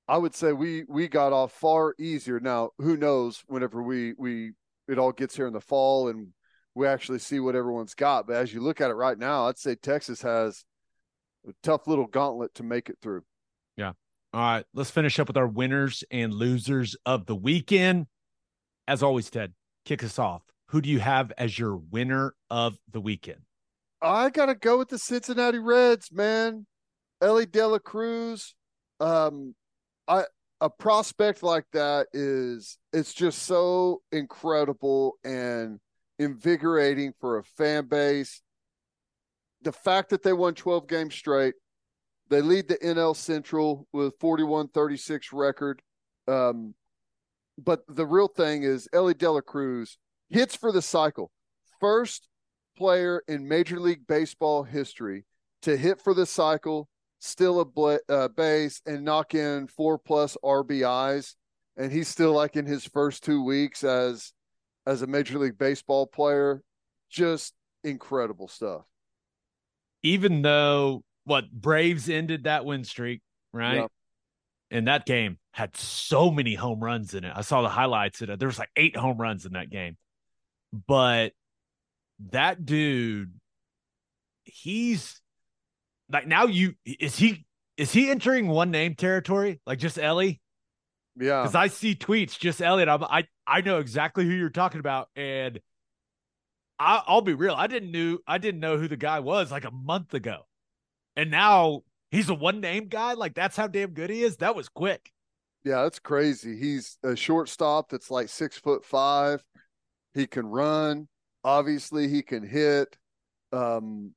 [0.08, 2.39] I would say we we got off far easier.
[2.39, 3.44] Now, who knows?
[3.48, 4.52] Whenever we we
[4.88, 6.34] it all gets here in the fall and
[6.76, 8.28] we actually see what everyone's got.
[8.28, 10.63] But as you look at it right now, I'd say Texas has
[11.47, 13.24] a tough little gauntlet to make it through.
[13.78, 13.93] Yeah.
[14.34, 18.07] All right, let's finish up with our winners and losers of the weekend.
[18.88, 19.53] As always, Ted,
[19.86, 20.43] kick us off.
[20.67, 23.41] Who do you have as your winner of the weekend?
[24.01, 26.65] I gotta go with the Cincinnati Reds, man.
[27.22, 28.55] Elly De La Cruz.
[28.99, 29.53] Um,
[30.07, 30.24] I
[30.61, 35.80] a prospect like that is it's just so incredible and
[36.22, 38.41] invigorating for a fan base.
[39.63, 41.55] The fact that they won 12 games straight,
[42.30, 45.82] they lead the NL Central with 41-36 record.
[46.28, 46.76] Um,
[47.57, 49.97] but the real thing is Elly De La Cruz
[50.30, 51.32] hits for the cycle.
[51.80, 52.28] First
[52.78, 55.26] player in Major League Baseball history
[55.63, 56.88] to hit for the cycle,
[57.19, 61.36] steal a uh, base, and knock in four plus RBIs.
[61.78, 64.34] And he's still like in his first two weeks as
[64.86, 66.61] as a Major League Baseball player.
[67.09, 67.53] Just
[67.84, 68.84] incredible stuff.
[70.03, 73.21] Even though what Braves ended that win streak,
[73.53, 73.75] right?
[73.75, 73.88] Yeah.
[74.71, 77.34] And that game had so many home runs in it.
[77.36, 78.39] I saw the highlights in it.
[78.39, 79.97] There was like eight home runs in that game.
[80.88, 81.34] But
[82.32, 83.34] that dude,
[84.45, 85.19] he's
[86.09, 87.45] like now you is he
[87.77, 89.59] is he entering one name territory?
[89.65, 90.39] Like just Elly?
[91.17, 91.41] Yeah.
[91.41, 92.88] Because I see tweets, just Elliot.
[92.88, 95.60] I'm, I I know exactly who you're talking about, and
[96.80, 97.54] I, I'll be real.
[97.54, 100.47] I didn't knew I didn't know who the guy was like a month ago,
[101.18, 101.82] and now
[102.12, 103.12] he's a one name guy.
[103.12, 104.38] Like that's how damn good he is.
[104.38, 105.12] That was quick.
[105.66, 106.58] Yeah, that's crazy.
[106.58, 109.43] He's a shortstop that's like six foot five.
[110.14, 111.10] He can run.
[111.43, 112.97] Obviously, he can hit.
[113.52, 114.14] Um,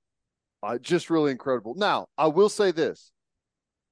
[0.62, 1.74] uh, just really incredible.
[1.74, 3.10] Now, I will say this: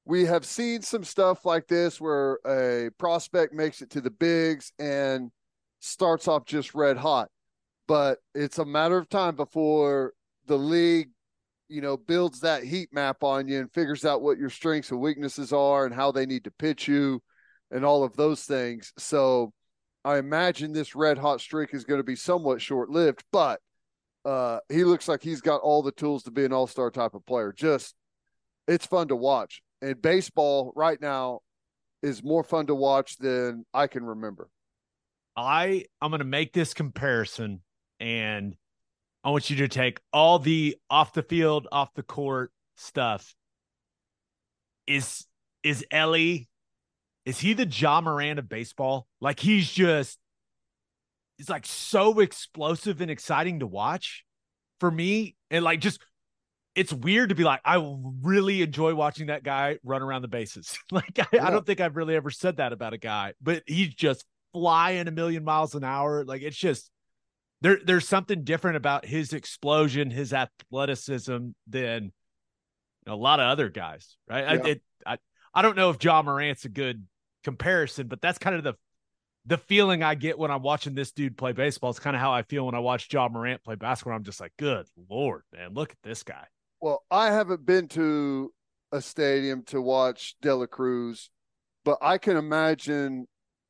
[0.05, 4.73] we have seen some stuff like this where a prospect makes it to the bigs
[4.79, 5.31] and
[5.81, 7.29] starts off just red hot,
[7.87, 10.13] but it's a matter of time before
[10.47, 11.11] the league,
[11.69, 15.01] you know, builds that heat map on you and figures out what your strengths and
[15.01, 17.23] weaknesses are and how they need to pitch you
[17.71, 18.93] and all of those things.
[18.99, 19.53] So
[20.05, 23.61] I imagine this red hot streak is going to be somewhat short lived, but
[24.25, 27.15] uh, he looks like he's got all the tools to be an all star type
[27.15, 27.53] of player.
[27.53, 27.95] Just
[28.67, 29.63] it's fun to watch.
[29.83, 31.41] And baseball right now
[32.03, 34.49] is more fun to watch than I can remember.
[35.37, 37.61] I I'm gonna make this comparison,
[37.99, 38.57] and
[39.25, 43.35] I want you to take all the off the field, off the court stuff.
[44.87, 45.27] Is
[45.63, 46.49] is Elly?
[47.25, 49.07] Is he the Ja Morant of baseball?
[49.21, 50.19] Like he's just
[51.39, 54.25] he's like so explosive and exciting to watch
[54.81, 55.37] for me.
[55.51, 56.01] And like just
[56.75, 57.83] it's weird to be like, I
[58.23, 60.79] really enjoy watching that guy run around the bases.
[60.91, 61.47] like I, Yeah.
[61.47, 65.09] I don't think I've really ever said that about a guy, but he's just flying
[65.09, 66.25] a million miles an hour.
[66.25, 66.91] Like it's just
[67.61, 72.13] there there's something different about his explosion, his athleticism than
[73.07, 74.45] a lot of other guys, right?
[74.45, 75.19] I, it, I
[75.55, 77.07] I don't know if Ja Morant's a good
[77.45, 78.75] comparison, but that's kind of the
[79.45, 81.91] the feeling I get when I'm watching this dude play baseball.
[81.91, 84.17] It's kind of how I feel when I watch Ja Morant play basketball.
[84.17, 86.47] I'm just like, good lord, man, look at this guy.
[86.83, 88.53] Well, I haven't been to
[88.91, 91.31] a stadium to watch De La Cruz,
[91.85, 93.29] but I can imagine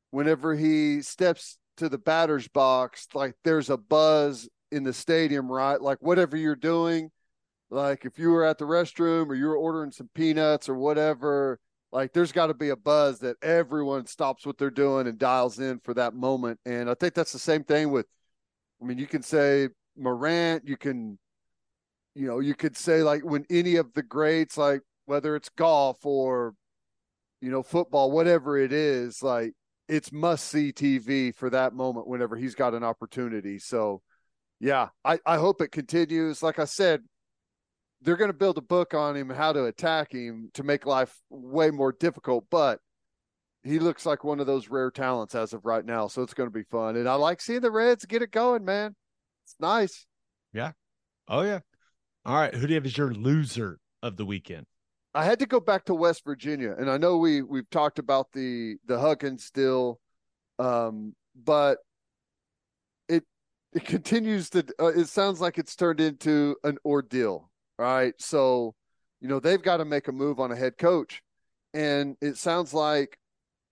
[0.09, 5.79] whenever he steps to the batter's box, like there's a buzz in the stadium, right?
[5.79, 7.11] Like whatever you're doing,
[7.69, 11.59] like if you were at the restroom or you were ordering some peanuts or whatever,
[11.91, 15.59] like there's got to be a buzz that everyone stops what they're doing and dials
[15.59, 16.59] in for that moment.
[16.65, 18.07] And I think that's the same thing with,
[18.81, 21.19] I mean, you can say Morant, you can,
[22.15, 26.05] you know, you could say like when any of the greats, like whether it's golf
[26.05, 26.53] or,
[27.41, 29.53] you know, football, whatever it is, like
[29.87, 33.59] it's must see TV for that moment whenever he's got an opportunity.
[33.59, 34.01] So,
[34.59, 36.41] yeah, I, I hope it continues.
[36.41, 37.01] Like I said,
[38.01, 41.15] they're going to build a book on him how to attack him to make life
[41.29, 42.79] way more difficult, but
[43.63, 46.07] he looks like one of those rare talents as of right now.
[46.07, 46.97] So it's going to be fun.
[46.97, 48.95] And I like seeing the Reds get it going, man.
[49.45, 50.05] It's nice.
[50.53, 50.71] Yeah.
[51.27, 51.59] Oh, yeah.
[52.25, 52.53] All right.
[52.53, 54.65] Who do you have as your loser of the weekend?
[55.13, 58.31] I had to go back to West Virginia, and I know we we've talked about
[58.31, 59.99] the the Huggins still,
[60.57, 61.79] um, but
[63.07, 63.23] it
[63.73, 64.65] it continues to.
[64.79, 68.13] Uh, it sounds like it's turned into an ordeal, right?
[68.19, 68.73] So,
[69.21, 71.21] you know, they've got to make a move on a head coach,
[71.73, 73.17] and it sounds like,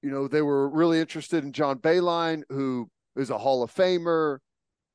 [0.04, 4.40] you know, they were really interested in John Beilein, who is a Hall of Famer.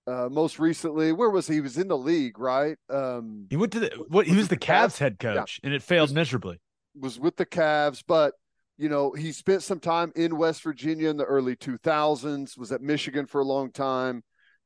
[0.06, 1.54] Uh, most recently, where was he?
[1.54, 2.76] He was in the league, right?
[2.88, 4.26] Um, He went to the what?
[4.26, 4.94] He Was the Cavs?
[4.94, 6.60] Cavs head coach, and it failed Was- miserably.
[6.98, 8.34] was with the Cavs, but
[8.78, 12.82] you know, he spent some time in West Virginia in the early 2000s, was at
[12.82, 14.22] Michigan for a long time.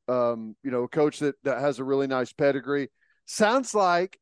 [0.09, 2.89] Um, you know, a coach that, that has a really nice pedigree.
[3.25, 4.19] Sounds like,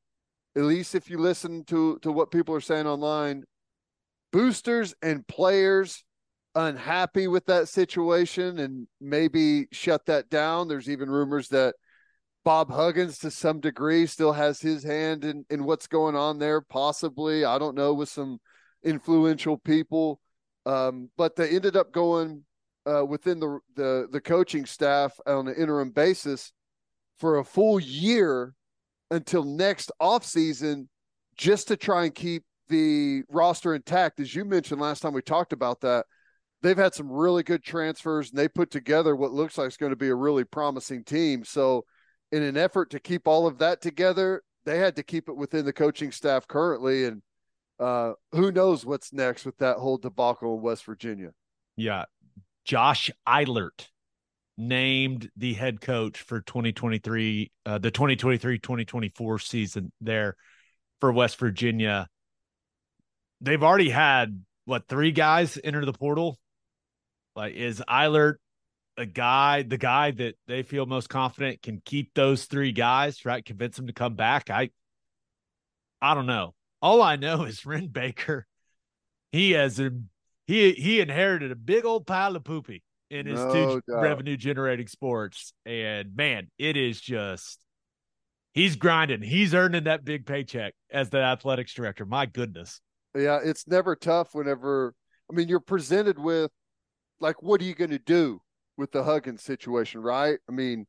[0.56, 3.44] at least if you listen to, to what people are saying online,
[4.32, 6.04] boosters and players
[6.60, 10.68] unhappy with that situation and maybe shut that down.
[10.68, 11.76] There's even rumors that
[12.44, 16.62] Bob Huggins, to some degree, still has his hand in, in what's going on there,
[16.62, 17.46] possibly.
[17.46, 18.40] I don't know, with some
[18.84, 20.20] influential people.
[20.66, 22.44] Um, but they ended up going
[22.86, 26.52] uh, within the, the the coaching staff on an interim basis
[27.18, 28.54] for a full year
[29.12, 30.88] until next offseason
[31.38, 34.20] just to try and keep the roster intact.
[34.20, 36.06] As you mentioned last time we talked about that,
[36.62, 39.92] they've had some really good transfers and they put together what looks like it's going
[39.92, 41.44] to be a really promising team.
[41.44, 41.86] So,
[42.32, 45.66] in an effort to keep all of that together, they had to keep it within
[45.66, 47.06] the coaching staff currently.
[47.06, 47.22] And
[47.80, 51.32] uh, who knows what's next with that whole debacle in West Virginia.
[51.76, 52.06] Yeah.
[52.66, 53.90] Josh Eilert
[54.58, 60.36] named the head coach for 2023, uh, the 2023 2024 season there
[61.00, 62.08] for West Virginia.
[63.42, 66.38] They've already had what three guys enter the portal?
[67.40, 68.42] Like, is Eilert
[68.98, 73.46] a guy, the guy that they feel most confident can keep those three guys, right?
[73.46, 74.50] Convince them to come back?
[74.50, 74.72] I,
[76.02, 76.54] I don't know.
[76.82, 78.46] All I know is Wren Baker.
[79.32, 79.92] He has a
[80.48, 84.02] he he inherited a big old pile of poopy in his No two doubt.
[84.02, 87.58] revenue generating sports, and man, it is just
[88.54, 89.22] he's grinding.
[89.22, 92.06] He's earning that big paycheck as the athletics director.
[92.06, 92.82] My goodness.
[93.16, 94.94] Yeah, it's never tough whenever
[95.32, 96.52] I mean you're presented with
[97.20, 98.42] like what are you going to do
[98.78, 100.40] with the Huggins situation, right?
[100.50, 100.88] I mean,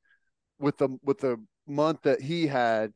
[0.58, 2.92] with the with the month that he had,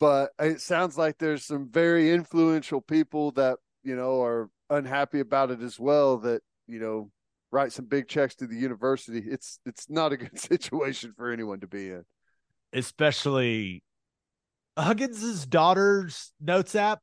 [0.00, 5.50] but it sounds like there's some very influential people that, you know, are unhappy about
[5.50, 7.10] it as well that, you know,
[7.50, 9.20] write some big checks to the university.
[9.26, 12.04] It's it's not a good situation for anyone to be in.
[12.72, 13.82] especially
[14.78, 17.00] Huggins's daughter's notes app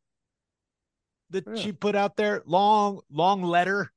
[1.32, 1.56] that Yeah.
[1.56, 3.92] she put out there, long, long letter.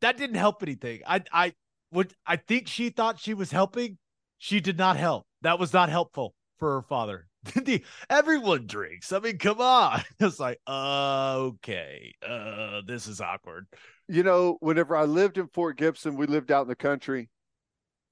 [0.00, 1.02] That didn't help anything.
[1.06, 1.54] I I
[1.92, 3.98] would I think she thought she was helping.
[4.38, 5.26] She did not help.
[5.42, 7.26] That was not helpful for her father.
[7.54, 9.12] the, everyone drinks.
[9.12, 10.02] I mean, come on.
[10.20, 12.14] It's like, uh, okay.
[12.26, 13.66] Uh, this is awkward.
[14.08, 17.30] you know, whenever I lived in Fort Gibson, we lived out in the country,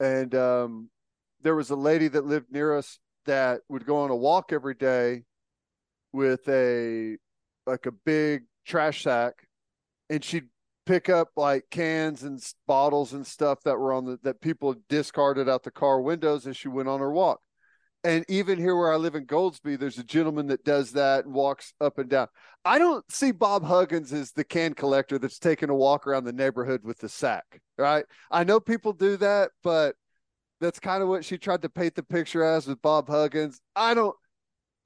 [0.00, 0.90] and um,
[1.42, 4.74] there was a lady that lived near us that would go on a walk every
[4.74, 5.24] day
[6.12, 7.16] with a
[7.66, 9.34] like a big trash sack,
[10.08, 10.48] and she'd
[10.88, 15.46] pick up like cans and bottles and stuff that were on the that people discarded
[15.46, 17.40] out the car windows as she went on her walk.
[18.04, 21.34] And even here where I live in Goldsby, there's a gentleman that does that and
[21.34, 22.28] walks up and down.
[22.64, 26.32] I don't see Bob Huggins as the can collector that's taking a walk around the
[26.32, 28.06] neighborhood with the sack, right?
[28.30, 29.94] I know people do that, but
[30.60, 33.60] that's kind of what she tried to paint the picture as with Bob Huggins.
[33.76, 34.16] I don't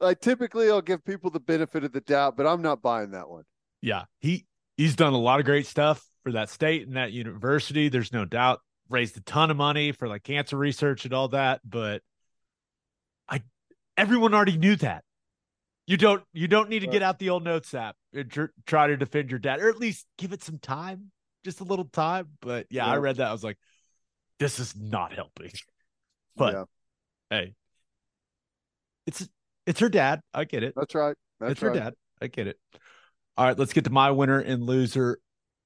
[0.01, 3.29] like typically I'll give people the benefit of the doubt, but I'm not buying that
[3.29, 3.45] one.
[3.83, 4.47] Yeah, he
[4.77, 7.89] he's done a lot of great stuff for that state and that university.
[7.89, 8.61] There's no doubt.
[8.89, 12.03] Raised a ton of money for like cancer research and all that, but
[13.27, 13.41] I
[13.97, 15.03] everyone already knew that.
[15.87, 18.89] You don't you don't need to get out the old notes app and tr- try
[18.89, 21.11] to defend your dad, or at least give it some time,
[21.45, 22.29] just a little time.
[22.41, 23.29] But yeah, I read that.
[23.29, 23.57] I was like,
[24.39, 25.51] this is not helping.
[26.35, 26.65] But Yeah.
[27.29, 27.55] hey,
[29.07, 29.29] it's
[29.67, 30.21] it's her dad.
[30.33, 30.73] I get it.
[30.77, 31.17] That's right.
[31.41, 31.75] That's it's right.
[31.75, 31.95] her dad.
[32.21, 32.57] I get it.
[33.37, 35.19] All right, let's get to my winner and loser.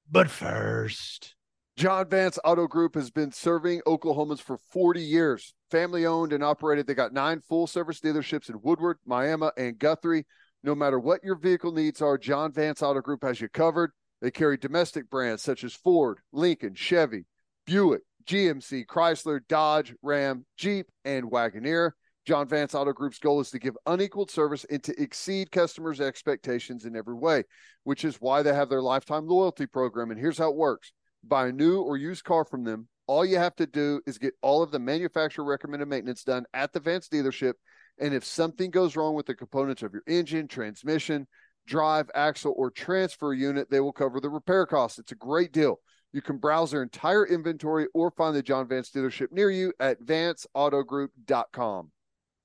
[0.09, 1.35] But first,
[1.75, 5.53] John Vance Auto Group has been serving Oklahomans for 40 years.
[5.69, 6.87] Family owned and operated.
[6.87, 10.25] They got nine full service dealerships in Woodward, Miami, and Guthrie.
[10.63, 13.91] No matter what your vehicle needs are, John Vance Auto Group has you covered.
[14.21, 17.25] They carry domestic brands such as Ford, Lincoln, Chevy,
[17.65, 21.91] Buick, GMC, Chrysler, Dodge, Ram, Jeep, and Wagoneer.
[22.27, 26.83] John Vance Auto Group's goal is to give unequaled service and to exceed customers' expectations
[26.83, 27.45] in every way,
[27.85, 30.11] which is why they have their lifetime loyalty program.
[30.11, 30.91] And here's how it works
[31.23, 32.89] buy a new or used car from them.
[33.07, 36.73] All you have to do is get all of the manufacturer recommended maintenance done at
[36.73, 37.53] the Vance dealership.
[37.97, 41.27] And if something goes wrong with the components of your engine, transmission,
[41.65, 44.99] drive, axle, or transfer unit, they will cover the repair costs.
[44.99, 45.79] It's a great deal.
[46.11, 50.01] You can browse their entire inventory or find the John Vance dealership near you at
[50.01, 51.91] vanceautogroup.com.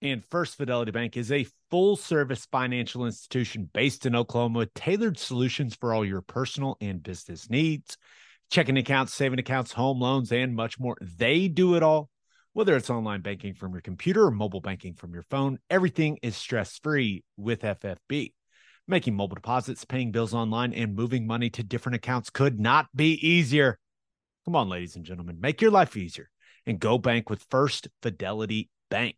[0.03, 5.17] and First Fidelity Bank is a full service financial institution based in Oklahoma with tailored
[5.17, 7.97] solutions for all your personal and business needs.
[8.51, 10.97] Checking accounts, saving accounts, home loans, and much more.
[11.01, 12.11] They do it all.
[12.53, 16.37] Whether it's online banking from your computer or mobile banking from your phone, everything is
[16.37, 18.33] stress free with FFB.
[18.89, 23.15] Making mobile deposits, paying bills online, and moving money to different accounts could not be
[23.27, 23.79] easier.
[24.45, 26.29] Come on, ladies and gentlemen, make your life easier
[26.67, 29.17] and go bank with First Fidelity Bank.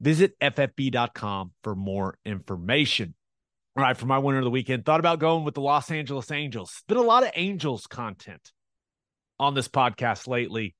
[0.00, 3.14] Visit ffb.com for more information.
[3.76, 6.30] All right, for my winner of the weekend, thought about going with the Los Angeles
[6.30, 6.82] Angels.
[6.88, 8.50] Been a lot of Angels content
[9.38, 10.74] on this podcast lately.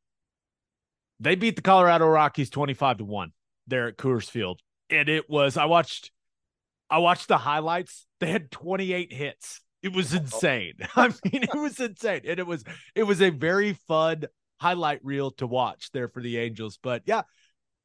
[1.20, 3.32] They beat the Colorado Rockies 25 to 1
[3.66, 4.60] there at Coors Field.
[4.88, 6.10] And it was I watched
[6.88, 8.06] I watched the highlights.
[8.18, 9.60] They had 28 hits.
[9.82, 10.18] It was oh.
[10.18, 10.74] insane.
[10.96, 12.22] I mean, it was insane.
[12.26, 12.64] And it was
[12.94, 14.24] it was a very fun
[14.60, 16.78] highlight reel to watch there for the Angels.
[16.82, 17.22] But yeah,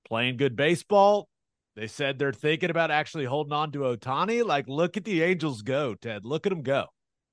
[0.05, 1.27] playing good baseball.
[1.75, 4.45] They said they're thinking about actually holding on to Ohtani.
[4.45, 6.23] Like, look at the Angels go, Ted.
[6.23, 6.85] Look at them go.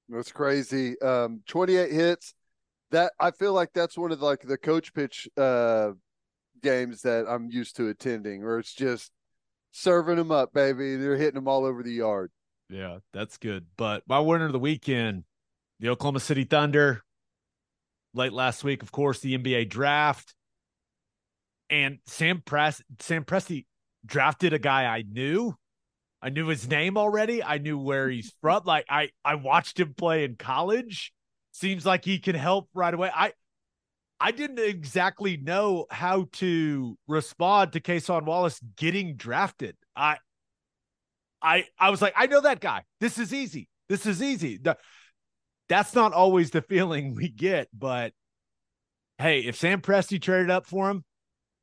[0.09, 1.01] That's crazy.
[1.01, 2.35] Um, 28 hits.
[2.91, 5.93] That I feel like that's one of the, like the coach pitch uh,
[6.63, 9.11] games that I'm used to attending, where it's just
[9.71, 10.97] serving them up, baby.
[10.97, 12.31] They're hitting them all over the yard.
[12.69, 13.67] Yeah, that's good.
[13.79, 15.25] But my winner of the weekend,
[15.81, 17.03] the Oklahoma City Thunder.
[18.15, 20.35] Late last week, of course, the NBA draft.
[21.73, 23.65] And Sam Press Sam Presti
[24.05, 25.57] drafted a guy I knew.
[26.21, 27.43] I knew his name already.
[27.43, 28.63] I knew where he's from.
[28.67, 31.13] Like I I watched him play in college.
[31.53, 33.11] Seems like he can help right away.
[33.13, 33.33] I
[34.21, 39.75] I didn't exactly know how to respond to Cason Wallace getting drafted.
[39.97, 40.19] I
[41.41, 42.85] I I was like, I know that guy.
[43.01, 43.69] This is easy.
[43.89, 44.59] This is easy.
[44.59, 44.77] The,
[45.71, 48.13] that's not always the feeling we get, but
[49.17, 51.05] hey, if Sam Presti traded up for him,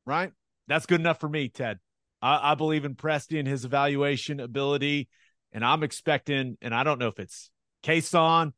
[0.10, 0.32] right?
[0.68, 1.80] That's good enough for me, Ted.
[2.22, 5.07] I, I believe in Presti and his evaluation ability,
[5.53, 7.49] and I'm expecting, and I don't know if it's
[7.84, 8.53] Kason,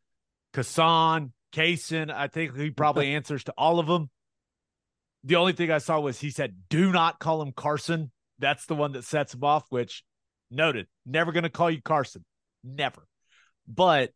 [0.53, 2.11] Kasan, Kason.
[2.11, 4.09] I think he probably answers to all of them.
[5.23, 8.75] The only thing I saw was he said, "Do not call him Carson." That's the
[8.75, 9.65] one that sets him off.
[9.69, 10.03] Which
[10.49, 12.25] noted, never going to call you Carson,
[12.63, 13.05] never.
[13.67, 14.11] But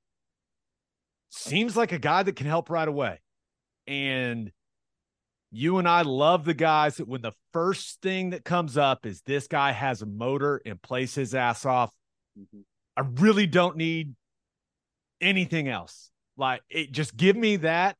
[1.29, 3.19] seems like a guy that can help right away.
[3.87, 4.51] And
[5.55, 9.21] you and I love the guys that when the first thing that comes up is
[9.21, 11.91] this guy has a motor and plays his ass off.
[12.97, 14.15] I really don't need
[15.21, 16.11] anything else.
[16.37, 17.95] Like it just give me that.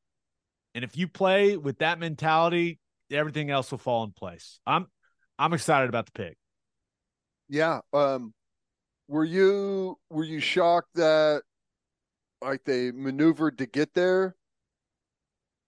[0.74, 2.80] And if you play with that mentality,
[3.10, 4.60] everything else will fall in place.
[4.66, 4.88] I'm
[5.40, 6.38] I'm excited about the pick.
[7.48, 7.80] Yeah.
[7.94, 8.34] Um,
[9.08, 11.44] were you were you shocked that
[12.42, 14.36] like they maneuvered to get there?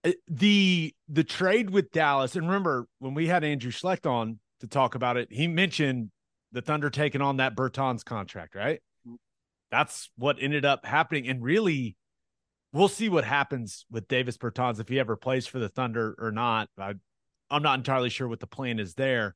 [0.04, 4.66] Uh, the the trade with Dallas, and remember when we had Andrew Schlecht on to
[4.66, 6.10] talk about it, he mentioned
[6.52, 8.80] the Thunder taking on that Bertans contract, right?
[9.70, 11.28] That's what ended up happening.
[11.28, 11.96] And really,
[12.72, 16.32] we'll see what happens with Davis Bertans if he ever plays for the Thunder or
[16.32, 16.68] not.
[16.78, 16.94] I,
[17.50, 19.34] I'm not entirely sure what the plan is there,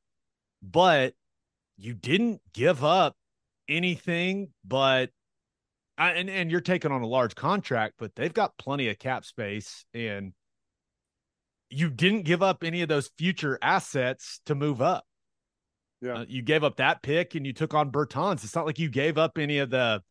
[0.61, 1.13] but
[1.77, 3.15] you didn't give up
[3.67, 5.09] anything but
[5.97, 9.25] I, and and you're taking on a large contract, but they've got plenty of cap
[9.25, 10.33] space, and
[11.73, 15.05] you didn't give up any of those future assets to move up.
[16.01, 16.19] Yeah.
[16.19, 18.43] Uh, you gave up that pick, and you took on Bertans.
[18.43, 20.01] It's not like you gave up any of the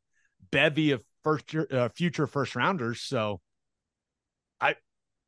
[0.51, 3.03] bevy of first year, uh, future first rounders.
[3.03, 3.41] So,
[4.61, 4.77] I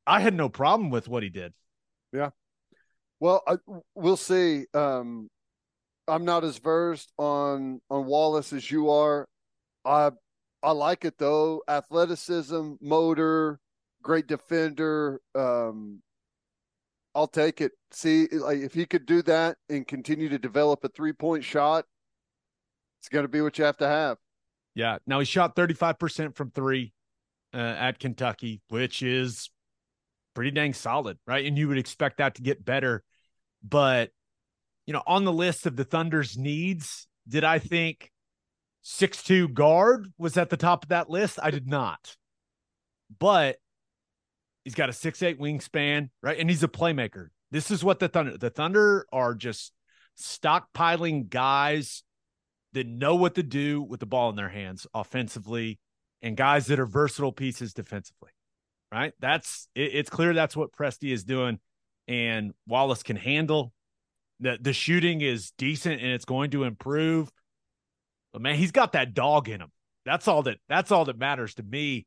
[0.07, 1.53] I had no problem with what he did.
[2.13, 2.31] Yeah.
[3.21, 3.57] Well, I,
[3.95, 4.67] we'll see.
[4.73, 5.29] Um,
[6.09, 9.27] I'm not as versed on on Wallace as you are.
[9.85, 10.13] I
[10.63, 11.63] I like it though.
[11.69, 13.61] Athleticism, motor,
[14.03, 15.21] great defender.
[15.35, 16.01] Um,
[17.15, 17.73] I'll take it.
[17.91, 21.85] See, like if he could do that and continue to develop a three point shot,
[23.01, 24.19] it's going to be what you have to have.
[24.75, 24.99] Yeah.
[25.07, 26.93] Now he shot 35% from three
[27.53, 29.51] uh, at Kentucky, which is
[30.35, 31.47] pretty dang solid, right?
[31.47, 33.05] And you would expect that to get better.
[33.63, 34.11] But,
[34.87, 38.11] you know, on the list of the Thunder's needs, did I think
[38.83, 41.39] six-two guard was at the top of that list?
[41.43, 42.17] I did not.
[43.19, 43.57] But
[44.65, 46.39] he's got a six-eight wingspan, right?
[46.39, 47.29] And he's a playmaker.
[47.51, 49.73] This is what the Thunder, the Thunder are just
[50.19, 52.03] stockpiling guys
[52.73, 55.79] that know what to do with the ball in their hands offensively
[56.23, 58.31] and guys that are versatile pieces defensively.
[58.91, 59.13] Right?
[59.21, 61.59] That's it, it's clear that's what Presti is doing
[62.09, 63.73] and Wallace can handle.
[64.41, 67.31] The the shooting is decent and it's going to improve.
[68.33, 69.71] But man, he's got that dog in him.
[70.05, 72.07] That's all that that's all that matters to me.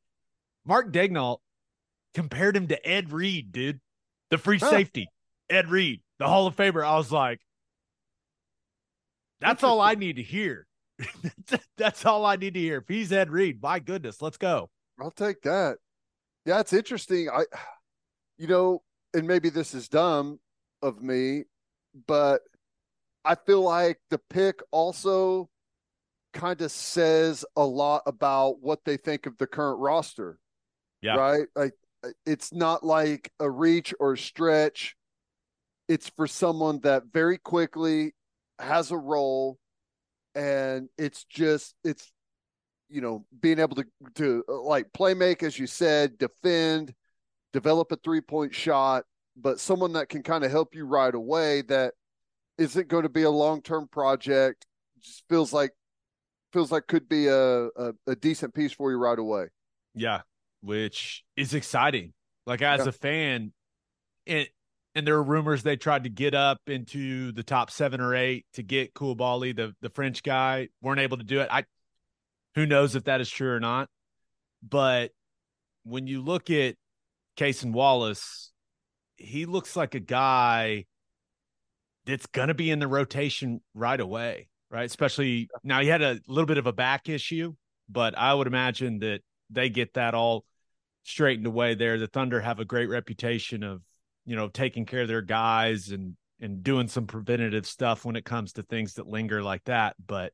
[0.66, 1.38] Mark Daigneault
[2.14, 3.80] compared him to Ed Reed, dude.
[4.30, 4.70] The free Huh.
[4.70, 5.08] safety.
[5.50, 6.84] Ed Reed, the Hall of Famer.
[6.84, 7.40] I was like,
[9.40, 10.66] that's all I need to hear.
[11.78, 12.78] that's all I need to hear.
[12.78, 14.68] If he's Ed Reed, my goodness, let's go.
[15.00, 15.78] I'll take that.
[16.44, 17.28] Yeah, it's interesting.
[17.30, 17.44] I,
[18.36, 18.82] you know,
[19.14, 20.40] and maybe this is dumb
[20.82, 21.44] of me,
[22.06, 22.42] but
[23.24, 25.48] I feel like the pick also
[26.32, 30.38] kind of says a lot about what they think of the current roster.
[31.00, 31.16] Yeah.
[31.16, 31.46] Right.
[31.54, 31.74] Like
[32.24, 34.96] it's not like a reach or a stretch.
[35.88, 38.14] It's for someone that very quickly
[38.58, 39.58] has a role
[40.34, 42.12] and it's just it's
[42.88, 43.84] you know being able to
[44.14, 46.94] to like play make as you said defend
[47.52, 49.04] develop a three point shot
[49.36, 51.94] but someone that can kind of help you right away that
[52.56, 54.66] isn't going to be a long term project
[55.00, 55.72] just feels like
[56.52, 59.46] feels like could be a, a, a decent piece for you right away
[59.94, 60.20] Yeah,
[60.60, 62.12] which is exciting.
[62.46, 62.88] Like as Yeah.
[62.88, 63.52] a fan,
[64.26, 64.50] it
[64.94, 68.46] and there are rumors they tried to get up into the top seven or eight
[68.54, 71.48] to get Coulibaly, the the French guy, weren't able to do it.
[71.50, 71.64] I
[72.54, 73.88] who knows if that is true or not.
[74.62, 75.12] But
[75.84, 76.74] when you look at
[77.36, 78.50] Cason Wallace,
[79.16, 80.86] he looks like a guy
[82.06, 84.84] that's gonna be in the rotation right away, right?
[84.86, 87.54] Especially now he had a little bit of a back issue,
[87.88, 89.20] but I would imagine that
[89.50, 90.44] they get that all
[91.04, 91.98] straightened away there.
[91.98, 93.82] The Thunder have a great reputation of,
[94.26, 98.24] you know, taking care of their guys and and doing some preventative stuff when it
[98.24, 99.96] comes to things that linger like that.
[100.04, 100.32] But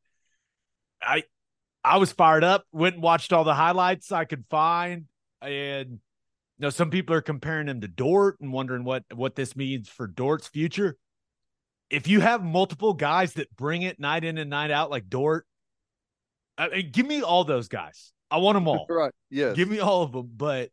[1.01, 1.25] I
[1.85, 5.05] I was fired up, went and watched all the highlights I could find.
[5.43, 5.99] And you
[6.59, 10.07] know, some people are comparing him to Dort and wondering what what this means for
[10.07, 10.97] Dort's future.
[11.91, 15.47] If you have multiple guys that bring it night in and night out like Dort,
[16.57, 18.14] I mean, give me all those guys.
[18.35, 18.87] I want them all.
[18.91, 20.29] right yes Give me all of them.
[20.37, 20.71] But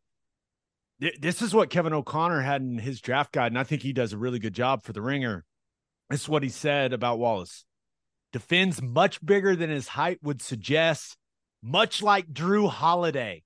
[0.99, 3.93] th- this is what Kevin O'Connor had in his draft guide, and I think he
[3.93, 5.45] does a really good job for the ringer.
[6.09, 7.65] This is what he said about Wallace.
[8.33, 11.17] Defends much bigger than his height would suggest,
[11.61, 13.43] much like Jrue Holiday.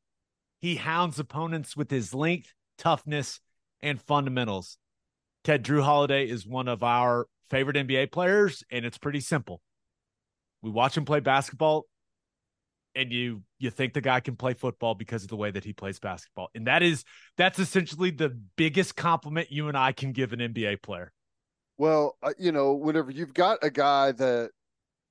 [0.59, 3.41] He hounds opponents with his length, toughness,
[3.81, 4.77] and fundamentals.
[5.43, 9.59] Ted Jrue Holiday is one of our favorite NBA players, and it's pretty simple.
[10.61, 11.85] We watch him play basketball,
[12.95, 15.73] and you you think the guy can play football because of the way that he
[15.73, 16.49] plays basketball.
[16.55, 17.03] And that is
[17.37, 21.11] that's essentially the biggest compliment you and I can give an NBA player.
[21.77, 24.51] Well, uh, you know, whenever you've got a guy that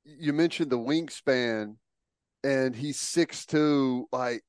[0.05, 1.77] you mentioned the wingspan
[2.43, 4.43] and he's six two, like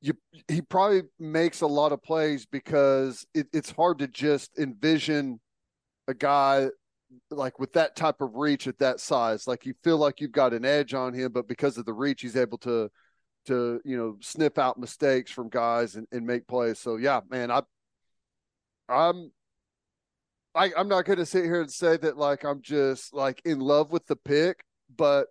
[0.00, 0.14] you
[0.48, 5.40] he probably makes a lot of plays because it, it's hard to just envision
[6.08, 6.68] a guy
[7.30, 9.46] like with that type of reach at that size.
[9.46, 12.22] Like you feel like you've got an edge on him, but because of the reach,
[12.22, 12.90] he's able to
[13.46, 16.78] to you know sniff out mistakes from guys and, and make plays.
[16.78, 17.62] So yeah, man, I
[18.88, 19.30] I'm
[20.54, 23.92] I, I'm not to sit here and say that like I'm just like in love
[23.92, 24.62] with the pick,
[24.94, 25.26] but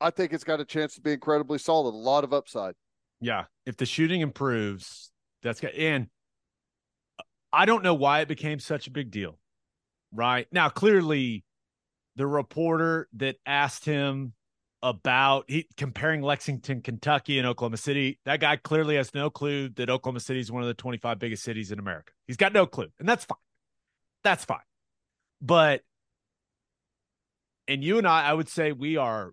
[0.00, 1.90] I think it's got a chance to be incredibly solid.
[1.90, 2.74] A lot of upside.
[3.20, 5.10] Yeah, if the shooting improves,
[5.42, 5.74] that's good.
[5.74, 6.06] And
[7.52, 9.38] I don't know why it became such a big deal.
[10.12, 11.44] Right now, clearly,
[12.16, 14.34] the reporter that asked him
[14.82, 19.90] about he comparing Lexington, Kentucky, and Oklahoma City, that guy clearly has no clue that
[19.90, 22.12] Oklahoma City is one of the 25 biggest cities in America.
[22.26, 23.38] He's got no clue, and that's fine.
[24.24, 24.58] That's fine.
[25.40, 25.82] But,
[27.68, 29.32] and you and I, I would say we are,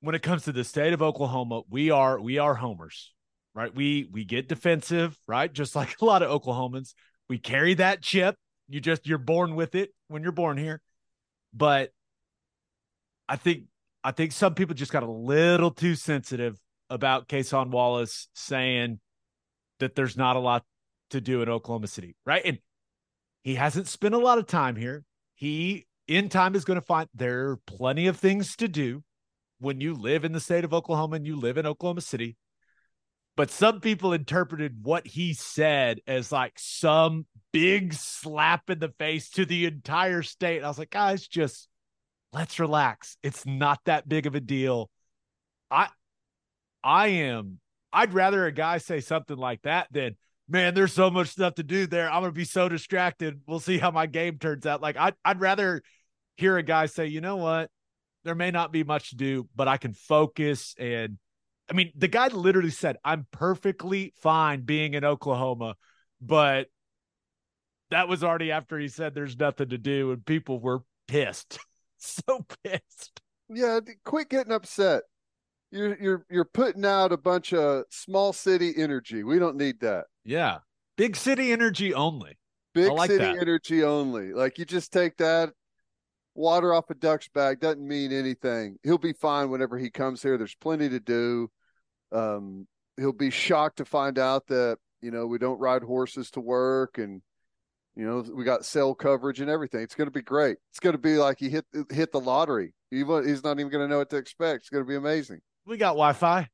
[0.00, 3.12] when it comes to the state of Oklahoma, we are we are homers,
[3.54, 3.74] right?
[3.74, 5.52] We we get defensive, right?
[5.52, 6.94] Just like a lot of Oklahomans,
[7.28, 8.36] we carry that chip.
[8.68, 10.80] You just you're born with it when you're born here.
[11.52, 11.90] But
[13.28, 13.64] I think
[14.04, 16.58] I think some people just got a little too sensitive
[16.88, 19.00] about Cason Wallace saying
[19.80, 20.64] that there's not a lot
[21.10, 22.42] to do in Oklahoma City, right?
[22.44, 22.58] And
[23.42, 25.04] He hasn't spent a lot of time here.
[25.34, 29.02] He in time is going to find there are plenty of things to do
[29.58, 32.36] when you live in the state of Oklahoma and you live in Oklahoma City.
[33.36, 39.30] But some people interpreted what he said as like some big slap in the face
[39.30, 40.62] to the entire state.
[40.62, 41.68] I was like, guys, just
[42.32, 43.16] let's relax.
[43.22, 44.90] It's not that big of a deal.
[45.70, 45.88] I
[46.82, 47.58] I am
[47.92, 50.16] I'd rather a guy say something like that than
[50.48, 52.10] man, there's so much stuff to do there.
[52.10, 53.40] I'm gonna be so distracted.
[53.46, 54.82] We'll see how my game turns out.
[54.82, 55.82] Like I'd I'd rather
[56.36, 57.70] hear a guy say, you know what,
[58.24, 61.18] there may not be much to do, but I can focus and
[61.70, 65.76] I mean, the guy literally said, I'm perfectly fine being in Oklahoma,
[66.20, 66.68] but
[67.90, 71.58] that was already after he said there's nothing to do, and people were pissed.
[71.98, 73.20] so pissed.
[73.48, 75.02] Yeah, quit getting upset.
[75.70, 79.24] You're you're you're putting out a bunch of small city energy.
[79.24, 80.04] We don't need that.
[80.24, 80.58] Yeah.
[80.96, 82.38] Big city energy only.
[82.74, 83.38] Big like city that.
[83.38, 84.32] energy only.
[84.32, 85.50] Like you just take that
[86.34, 88.78] water off a duck's back doesn't mean anything.
[88.82, 90.36] He'll be fine whenever he comes here.
[90.36, 91.50] There's plenty to do.
[92.12, 92.66] Um,
[92.96, 96.98] he'll be shocked to find out that you know we don't ride horses to work
[96.98, 97.22] and
[97.96, 99.80] you know we got cell coverage and everything.
[99.82, 100.58] It's going to be great.
[100.70, 102.74] It's going to be like he hit hit the lottery.
[102.90, 104.60] He, he's not even going to know what to expect.
[104.62, 105.40] It's going to be amazing.
[105.66, 106.48] We got Wi Fi.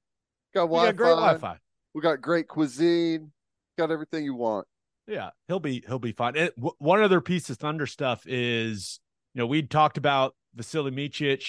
[0.55, 0.87] Got We Wi-Fi.
[0.93, 1.59] got great Wi Fi.
[1.95, 3.33] We got great cuisine.
[3.79, 4.67] Got everything you want.
[5.07, 6.37] Yeah, he'll be he'll be fine.
[6.37, 9.01] It, w- one other piece of Thunder stuff is,
[9.35, 11.45] you know, we'd talked about Vasily Micic.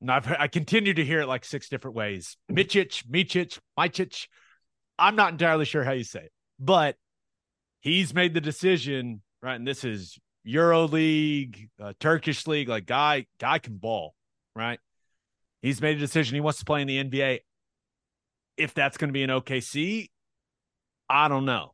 [0.00, 2.36] And I've I continue to hear it like six different ways.
[2.50, 4.26] Micic, Micic, Micic.
[4.98, 6.96] I'm not entirely sure how you say it, but
[7.80, 9.56] he's made the decision, right?
[9.56, 12.68] And this is Euro League, uh, Turkish League.
[12.68, 14.14] Like guy, guy can ball,
[14.54, 14.78] right?
[15.62, 16.34] He's made a decision.
[16.34, 17.40] He wants to play in the NBA.
[18.56, 20.10] If that's going to be an OKC,
[21.08, 21.73] I don't know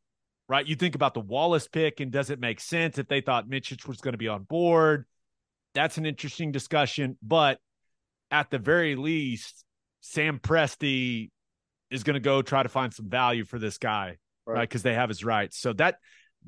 [0.51, 0.67] right?
[0.67, 3.87] You think about the Wallace pick and does it make sense if they thought Micic
[3.87, 5.07] was going to be on board?
[5.75, 7.17] That's an interesting discussion.
[7.23, 7.59] But
[8.33, 9.65] at the very least,
[10.01, 11.31] Sam Presti
[11.93, 14.69] is going to go try to find some value for this guy, right?
[14.69, 15.57] Because they have his rights.
[15.57, 15.99] So that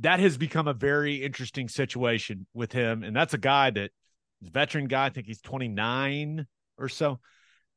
[0.00, 3.04] that has become a very interesting situation with him.
[3.04, 3.92] And that's a guy that
[4.40, 5.06] is a veteran guy.
[5.06, 6.44] I think he's 29
[6.76, 7.20] or so.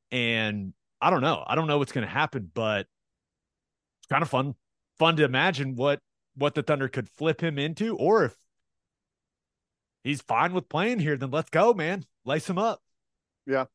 [0.09, 1.43] And I don't know.
[1.45, 2.87] I don't know what's going to happen, but
[3.99, 4.55] it's kind of fun
[4.97, 5.99] fun to imagine what
[6.35, 8.35] what the Thunder could flip him into, or if
[10.03, 12.05] he's fine with playing here, then let's go, man.
[12.25, 12.81] Lace him up.
[13.47, 13.65] Yeah.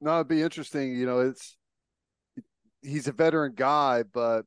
[0.00, 0.94] No, it'd be interesting.
[0.94, 1.56] You know, it's
[2.82, 4.44] he's a veteran guy, but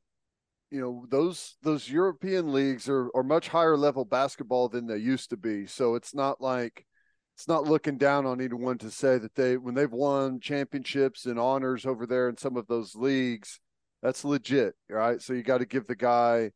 [0.70, 5.30] you know those those European leagues are are much higher level basketball than they used
[5.30, 5.66] to be.
[5.66, 6.86] So it's not like
[7.34, 11.38] it's not looking down on anyone to say that they when they've won championships and
[11.38, 13.60] honors over there in some of those leagues,
[14.02, 15.20] that's legit, right?
[15.20, 16.52] So you got to give the guy,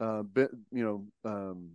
[0.00, 1.70] uh, bit, you know, um,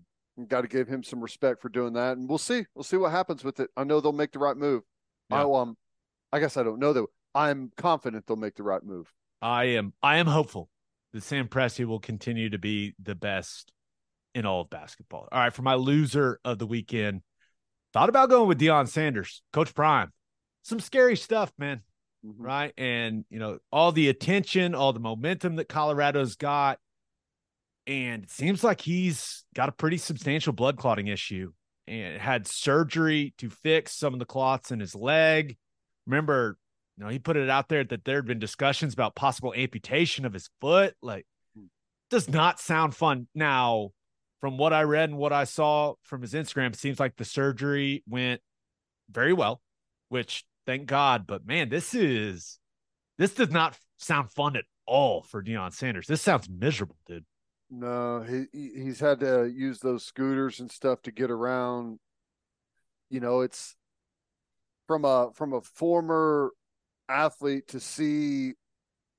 [0.48, 2.66] got to give him some respect for doing that, and we'll see.
[2.76, 3.70] We'll see what happens with it.
[3.78, 4.84] I know they'll make the right move.
[5.30, 5.46] Yeah.
[5.46, 5.78] I um,
[6.32, 7.08] I guess I don't know though.
[7.34, 9.12] I'm confident they'll make the right move.
[9.42, 10.70] I am I am hopeful
[11.14, 13.72] that Sam Presti will continue to be the best
[14.34, 15.28] in all of basketball.
[15.32, 17.22] All right, for my loser of the weekend,
[17.94, 20.12] thought about going with Deion Sanders, Coach Prime.
[20.64, 21.82] Some scary stuff, man.
[22.26, 22.34] Mhm.
[22.40, 22.74] right?
[22.78, 26.80] And you know, all the attention, all the momentum that Colorado's got.
[27.88, 31.52] And it seems like he's got a pretty substantial blood clotting issue
[31.88, 35.56] and had surgery to fix some of the clots in his leg.
[36.08, 36.58] Remember,
[36.98, 40.26] you know, he put it out there that there had been discussions about possible amputation
[40.26, 40.96] of his foot.
[41.02, 41.28] Like,
[42.10, 43.28] does not sound fun.
[43.36, 43.90] Now,
[44.42, 47.26] from what I read and what I saw from his Instagram, it seems like the
[47.26, 48.42] surgery went
[49.10, 49.62] very well,
[50.10, 51.26] which thank God.
[51.28, 52.60] But man, this is
[53.18, 56.08] this does not sound fun at all for Deion Sanders.
[56.08, 57.26] This sounds miserable, dude.
[57.70, 62.00] No, he he- he's had to use those scooters and stuff to get around.
[63.10, 63.76] You know, it's
[64.88, 66.52] from a from a former
[67.10, 68.54] athlete to see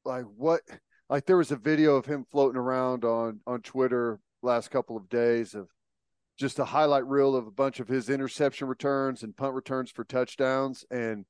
[0.04, 0.62] like what
[1.10, 5.08] like there was a video of him floating around on on Twitter last couple of
[5.08, 5.68] days of
[6.38, 10.04] just a highlight reel of a bunch of his interception returns and punt returns for
[10.04, 11.24] touchdowns and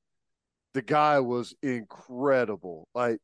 [0.73, 2.87] the guy was incredible.
[2.95, 3.19] Like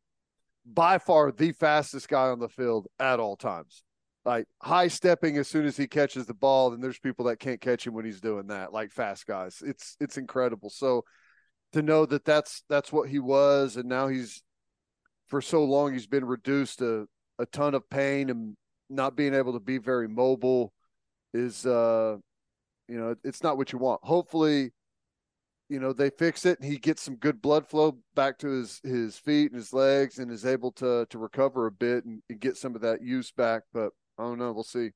[0.66, 3.84] by far the fastest guy on the field at all times.
[4.26, 7.60] Like high stepping as soon as he catches the ball, then there's people that can't
[7.60, 9.62] catch him when he's doing that, like fast guys.
[9.66, 10.70] It's it's incredible.
[10.70, 11.04] So
[11.74, 14.42] to know that that's that's what he was, and now he's
[15.28, 17.08] for so long he's been reduced to
[17.38, 18.56] a ton of pain and
[18.90, 20.72] not being able to be very mobile
[21.34, 22.16] is uh
[22.88, 24.00] you know it's not what you want.
[24.04, 24.72] Hopefully
[25.74, 28.80] you know they fix it and he gets some good blood flow back to his
[28.84, 32.40] his feet and his legs and is able to to recover a bit and, and
[32.40, 34.92] get some of that use back but i don't know we'll see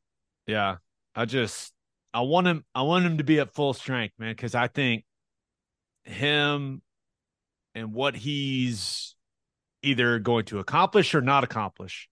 [0.46, 0.78] Yeah.
[1.16, 1.74] I just
[2.14, 2.64] I want him.
[2.76, 5.04] I want him to be at full strength, man, because I think
[6.04, 6.82] him
[7.74, 9.16] and what he's
[9.84, 12.08] either going to accomplish or not accomplish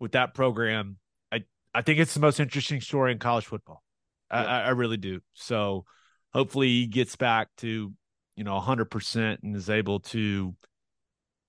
[0.00, 0.96] with that program.
[1.30, 1.44] I
[1.74, 3.82] I think it's the most interesting story in college football.
[4.30, 5.20] I, I, I really do.
[5.34, 5.84] So
[6.32, 7.92] hopefully he gets back to
[8.36, 10.54] you know 100% and is able to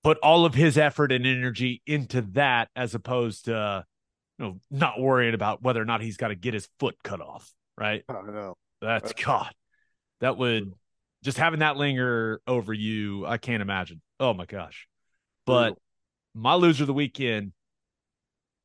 [0.02, 3.84] put all of his effort and energy into that as opposed to
[4.38, 7.20] you know not worrying about whether or not he's got to get his foot cut
[7.20, 8.04] off right?
[8.08, 8.56] I know.
[8.80, 9.52] that's god.
[10.20, 10.72] That would
[11.24, 14.00] just having that linger over you i can't imagine.
[14.20, 14.86] Oh my gosh.
[15.46, 15.76] But
[16.34, 17.52] my loser of the weekend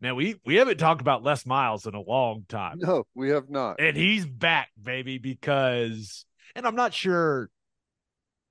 [0.01, 3.49] man we we haven't talked about les miles in a long time No, we have
[3.49, 3.79] not.
[3.79, 7.49] and he's back, baby, because and I'm not sure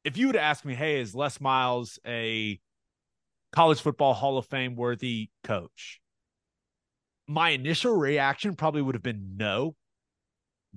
[0.04, 2.60] if you would ask me, hey, is Les Miles a
[3.52, 6.00] college football Hall of Fame worthy coach?
[7.26, 9.74] My initial reaction probably would have been no.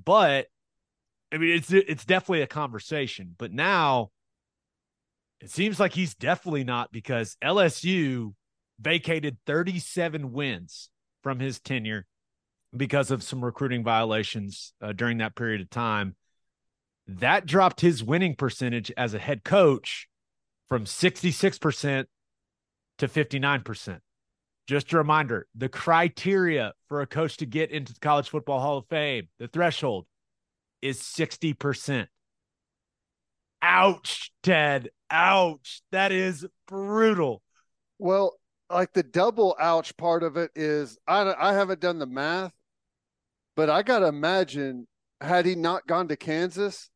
[0.01, 0.47] But
[1.33, 3.35] I mean it's it's definitely a conversation.
[3.37, 4.11] But now
[5.41, 8.33] it seems like he's definitely not because LSU
[8.79, 10.89] vacated 37 wins
[11.23, 12.05] from his tenure
[12.75, 16.15] because of some recruiting violations uh, during that period of time.
[17.07, 20.07] That dropped his winning percentage as a head coach
[20.67, 22.05] from 66%
[22.97, 23.99] to 59%.
[24.67, 28.77] Just a reminder the criteria for a coach to get into the College Football Hall
[28.79, 30.05] of Fame, the threshold
[30.81, 32.07] is 60%.
[33.61, 34.89] Ouch, Ted.
[35.09, 35.81] Ouch.
[35.91, 37.41] That is brutal.
[37.97, 38.37] Well,
[38.69, 42.53] like the double ouch part of it is I I haven't done the math,
[43.55, 44.87] but I got to imagine
[45.21, 46.89] had he not gone to Kansas,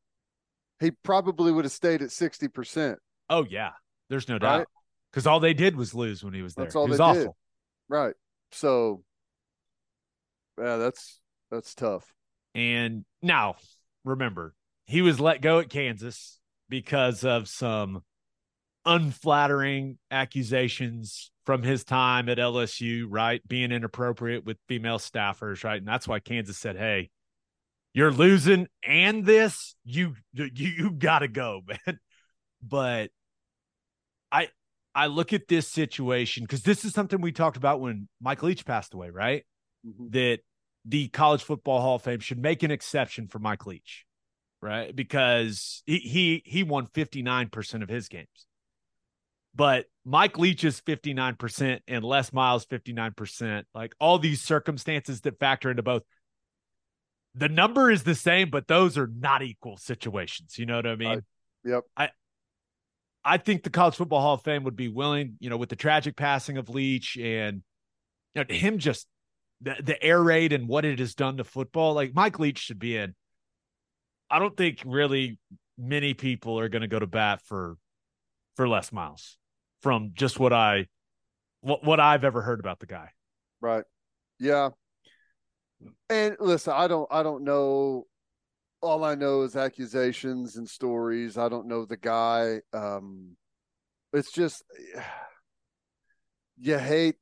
[0.80, 2.98] he probably would have stayed at 60%.
[3.30, 3.72] Oh, yeah.
[4.10, 4.68] There's no doubt.
[5.12, 6.66] Because all they did was lose when he was there.
[6.66, 7.22] That's all was they awful.
[7.24, 7.32] did.
[7.90, 8.16] Right.
[8.52, 9.04] So
[10.58, 11.20] yeah, that's
[11.50, 12.14] that's tough.
[12.54, 13.56] And now,
[14.04, 14.54] remember,
[14.86, 16.40] he was let go at Kansas
[16.70, 18.04] because of some
[18.86, 23.46] unflattering accusations from his time at LSU, right?
[23.48, 25.78] Being inappropriate with female staffers, right?
[25.78, 27.10] And that's why Kansas said, "Hey,
[27.94, 32.00] you're losing and this, you you you got to go, man."
[32.62, 33.12] But
[34.32, 34.50] I
[34.94, 38.66] I look at this situation cuz this is something we talked about when Mike Leach
[38.66, 39.46] passed away, right?
[39.86, 40.12] Mhm.
[40.12, 40.40] that
[40.86, 44.06] the College Football Hall of Fame should make an exception for Mike Leach,
[44.62, 44.96] right?
[44.96, 48.48] Because he he, he won 59% of his games.
[49.54, 53.64] But Mike Leach is 59% and Les Miles 59%.
[53.74, 56.04] Like all these circumstances that factor into both.
[57.36, 60.58] The number is the same, but those are not equal situations.
[60.58, 61.22] You know what I mean?
[61.64, 61.84] Yep.
[61.96, 62.10] I
[63.24, 65.76] I think the College Football Hall of Fame would be willing, you know, with the
[65.76, 67.62] tragic passing of Leach and
[68.34, 69.08] you know, him just
[69.62, 71.94] the, the air raid and what it has done to football.
[71.94, 73.16] Like Mike Leach should be in.
[74.30, 75.38] I don't think really
[75.78, 77.78] many people are going to go to bat for
[78.56, 79.38] for Les Miles
[79.82, 80.88] from just what I
[81.62, 83.10] what what I've ever heard about the guy.
[83.62, 83.86] Right.
[84.40, 84.72] Yeah.
[86.10, 88.06] And listen, I don't I don't know
[88.82, 91.38] all I know is accusations and stories.
[91.38, 92.62] I don't know the guy.
[92.74, 93.36] Um
[94.14, 94.64] it's just
[96.60, 97.16] you hate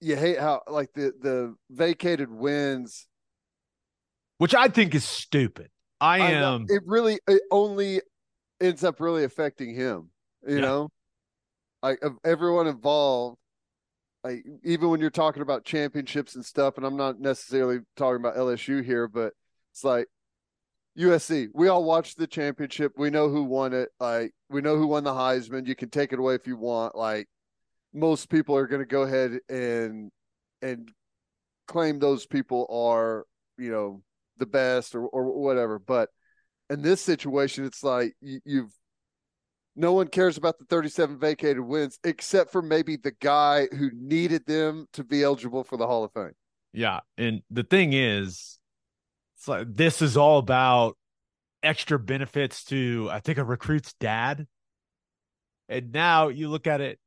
[0.00, 3.06] you hate how like the the vacated wins
[4.38, 5.70] Which I think is stupid.
[6.00, 8.00] I I know, am it really it only
[8.60, 10.10] ends up really affecting him,
[10.46, 10.60] you Yeah.
[10.60, 10.90] know?
[11.84, 13.36] Like of everyone involved,
[14.24, 18.36] like even when you're talking about championships and stuff, and I'm not necessarily talking about
[18.36, 19.34] LSU here, but
[19.70, 20.06] it's like
[20.98, 21.48] USC.
[21.52, 22.92] We all watched the championship.
[22.96, 23.90] We know who won it.
[24.00, 25.66] Like we know who won the Heisman.
[25.66, 26.96] You can take it away if you want.
[26.96, 27.28] Like
[27.92, 30.10] most people are going to go ahead and
[30.62, 30.90] and
[31.68, 33.26] claim those people are,
[33.58, 34.02] you know,
[34.38, 35.78] the best or or whatever.
[35.78, 36.08] But
[36.70, 38.72] in this situation, it's like you, you've
[39.76, 44.46] no one cares about the 37 vacated wins except for maybe the guy who needed
[44.46, 46.32] them to be eligible for the Hall of Fame.
[46.72, 47.00] Yeah.
[47.18, 48.58] And the thing is,
[49.36, 50.96] it's like this is all about
[51.62, 54.46] extra benefits to, I think, a recruit's dad.
[55.68, 56.98] And now you look at it,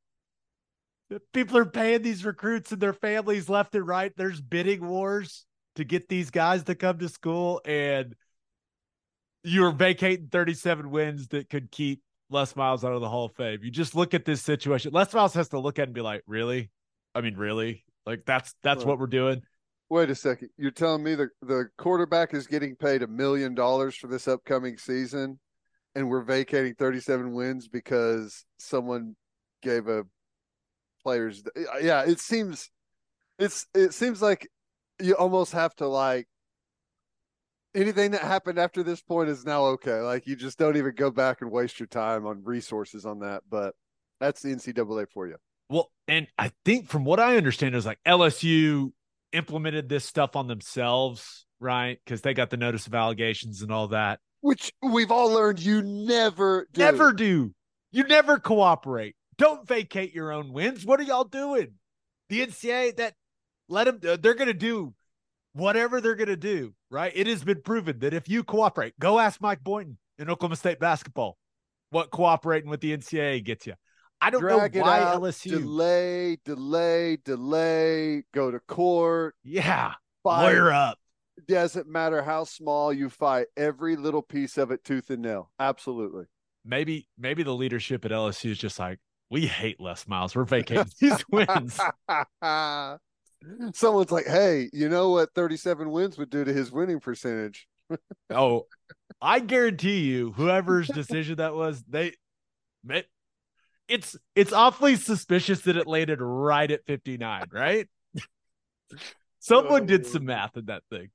[1.32, 4.12] people are paying these recruits and their families left and right.
[4.16, 5.46] There's bidding wars
[5.76, 7.60] to get these guys to come to school.
[7.64, 8.14] And
[9.42, 13.60] you're vacating 37 wins that could keep Les Miles out of the Hall of Fame.
[13.62, 14.92] You just look at this situation.
[14.92, 16.70] Les Miles has to look at it and be like, really?
[17.14, 17.84] I mean, really?
[18.06, 19.42] Like that's that's what we're doing.
[19.90, 20.50] Wait a second.
[20.56, 24.76] You're telling me the, the quarterback is getting paid a million dollars for this upcoming
[24.76, 25.38] season
[25.94, 29.16] and we're vacating 37 wins because someone
[29.62, 30.04] gave a
[31.02, 31.42] player's
[31.82, 32.70] yeah, it seems
[33.38, 34.48] it's it seems like
[35.00, 36.28] you almost have to like
[37.74, 40.00] anything that happened after this point is now okay.
[40.00, 43.42] Like you just don't even go back and waste your time on resources on that.
[43.48, 43.74] But
[44.20, 45.36] that's the NCAA for you.
[45.70, 48.92] Well, and I think from what I understand is like LSU
[49.32, 51.98] implemented this stuff on themselves, right?
[52.04, 54.20] Because they got the notice of allegations and all that.
[54.40, 56.80] Which we've all learned you never do.
[56.80, 57.52] Never do.
[57.90, 59.16] You never cooperate.
[59.36, 60.86] Don't vacate your own wins.
[60.86, 61.74] What are y'all doing?
[62.28, 63.14] The NCAA that
[63.68, 63.98] let them.
[64.00, 64.94] They're going to do
[65.52, 67.12] whatever they're going to do, right?
[67.14, 70.78] It has been proven that if you cooperate, go ask Mike Boynton in Oklahoma State
[70.80, 71.36] basketball
[71.90, 73.74] what cooperating with the NCAA gets you.
[74.20, 75.50] I don't Drag know why out, LSU.
[75.50, 79.92] delay, delay, delay, go to court, yeah,
[80.24, 80.42] fight.
[80.42, 80.98] lawyer up.
[81.46, 85.52] Doesn't matter how small you fight, every little piece of it tooth and nail.
[85.60, 86.24] Absolutely.
[86.64, 88.98] Maybe maybe the leadership at LSU is just like
[89.30, 90.34] we hate Les Miles.
[90.34, 91.78] We're vacating these wins.
[93.44, 93.74] Mm.
[93.74, 97.66] Someone's like, hey, you know what 37 wins would do to his winning percentage?
[98.30, 98.66] Oh,
[99.22, 102.12] I guarantee you, whoever's decision that was, they,
[103.88, 107.88] it's it's awfully suspicious that it landed right at fifty nine, right?
[109.40, 110.26] Someone did some oh.
[110.26, 111.08] math in that thing.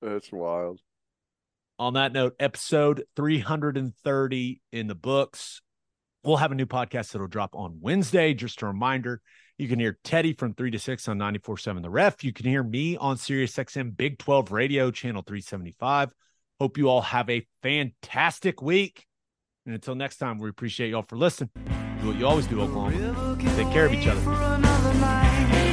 [0.00, 0.80] That's wild.
[1.78, 5.60] On that note, episode three hundred and thirty in the books.
[6.24, 8.34] We'll have a new podcast that'll drop on Wednesday.
[8.34, 9.20] Just a reminder,
[9.58, 12.22] you can hear Teddy from 3 to 6 on 94.7 The Ref.
[12.22, 16.12] You can hear me on Sirius XM Big 12 Radio, channel 375.
[16.60, 19.06] Hope you all have a fantastic week.
[19.64, 21.50] And until next time, we appreciate y'all for listening.
[22.00, 23.36] Do what you always do, Oklahoma.
[23.56, 25.65] Take care of each other.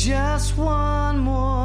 [0.00, 1.59] Just one more.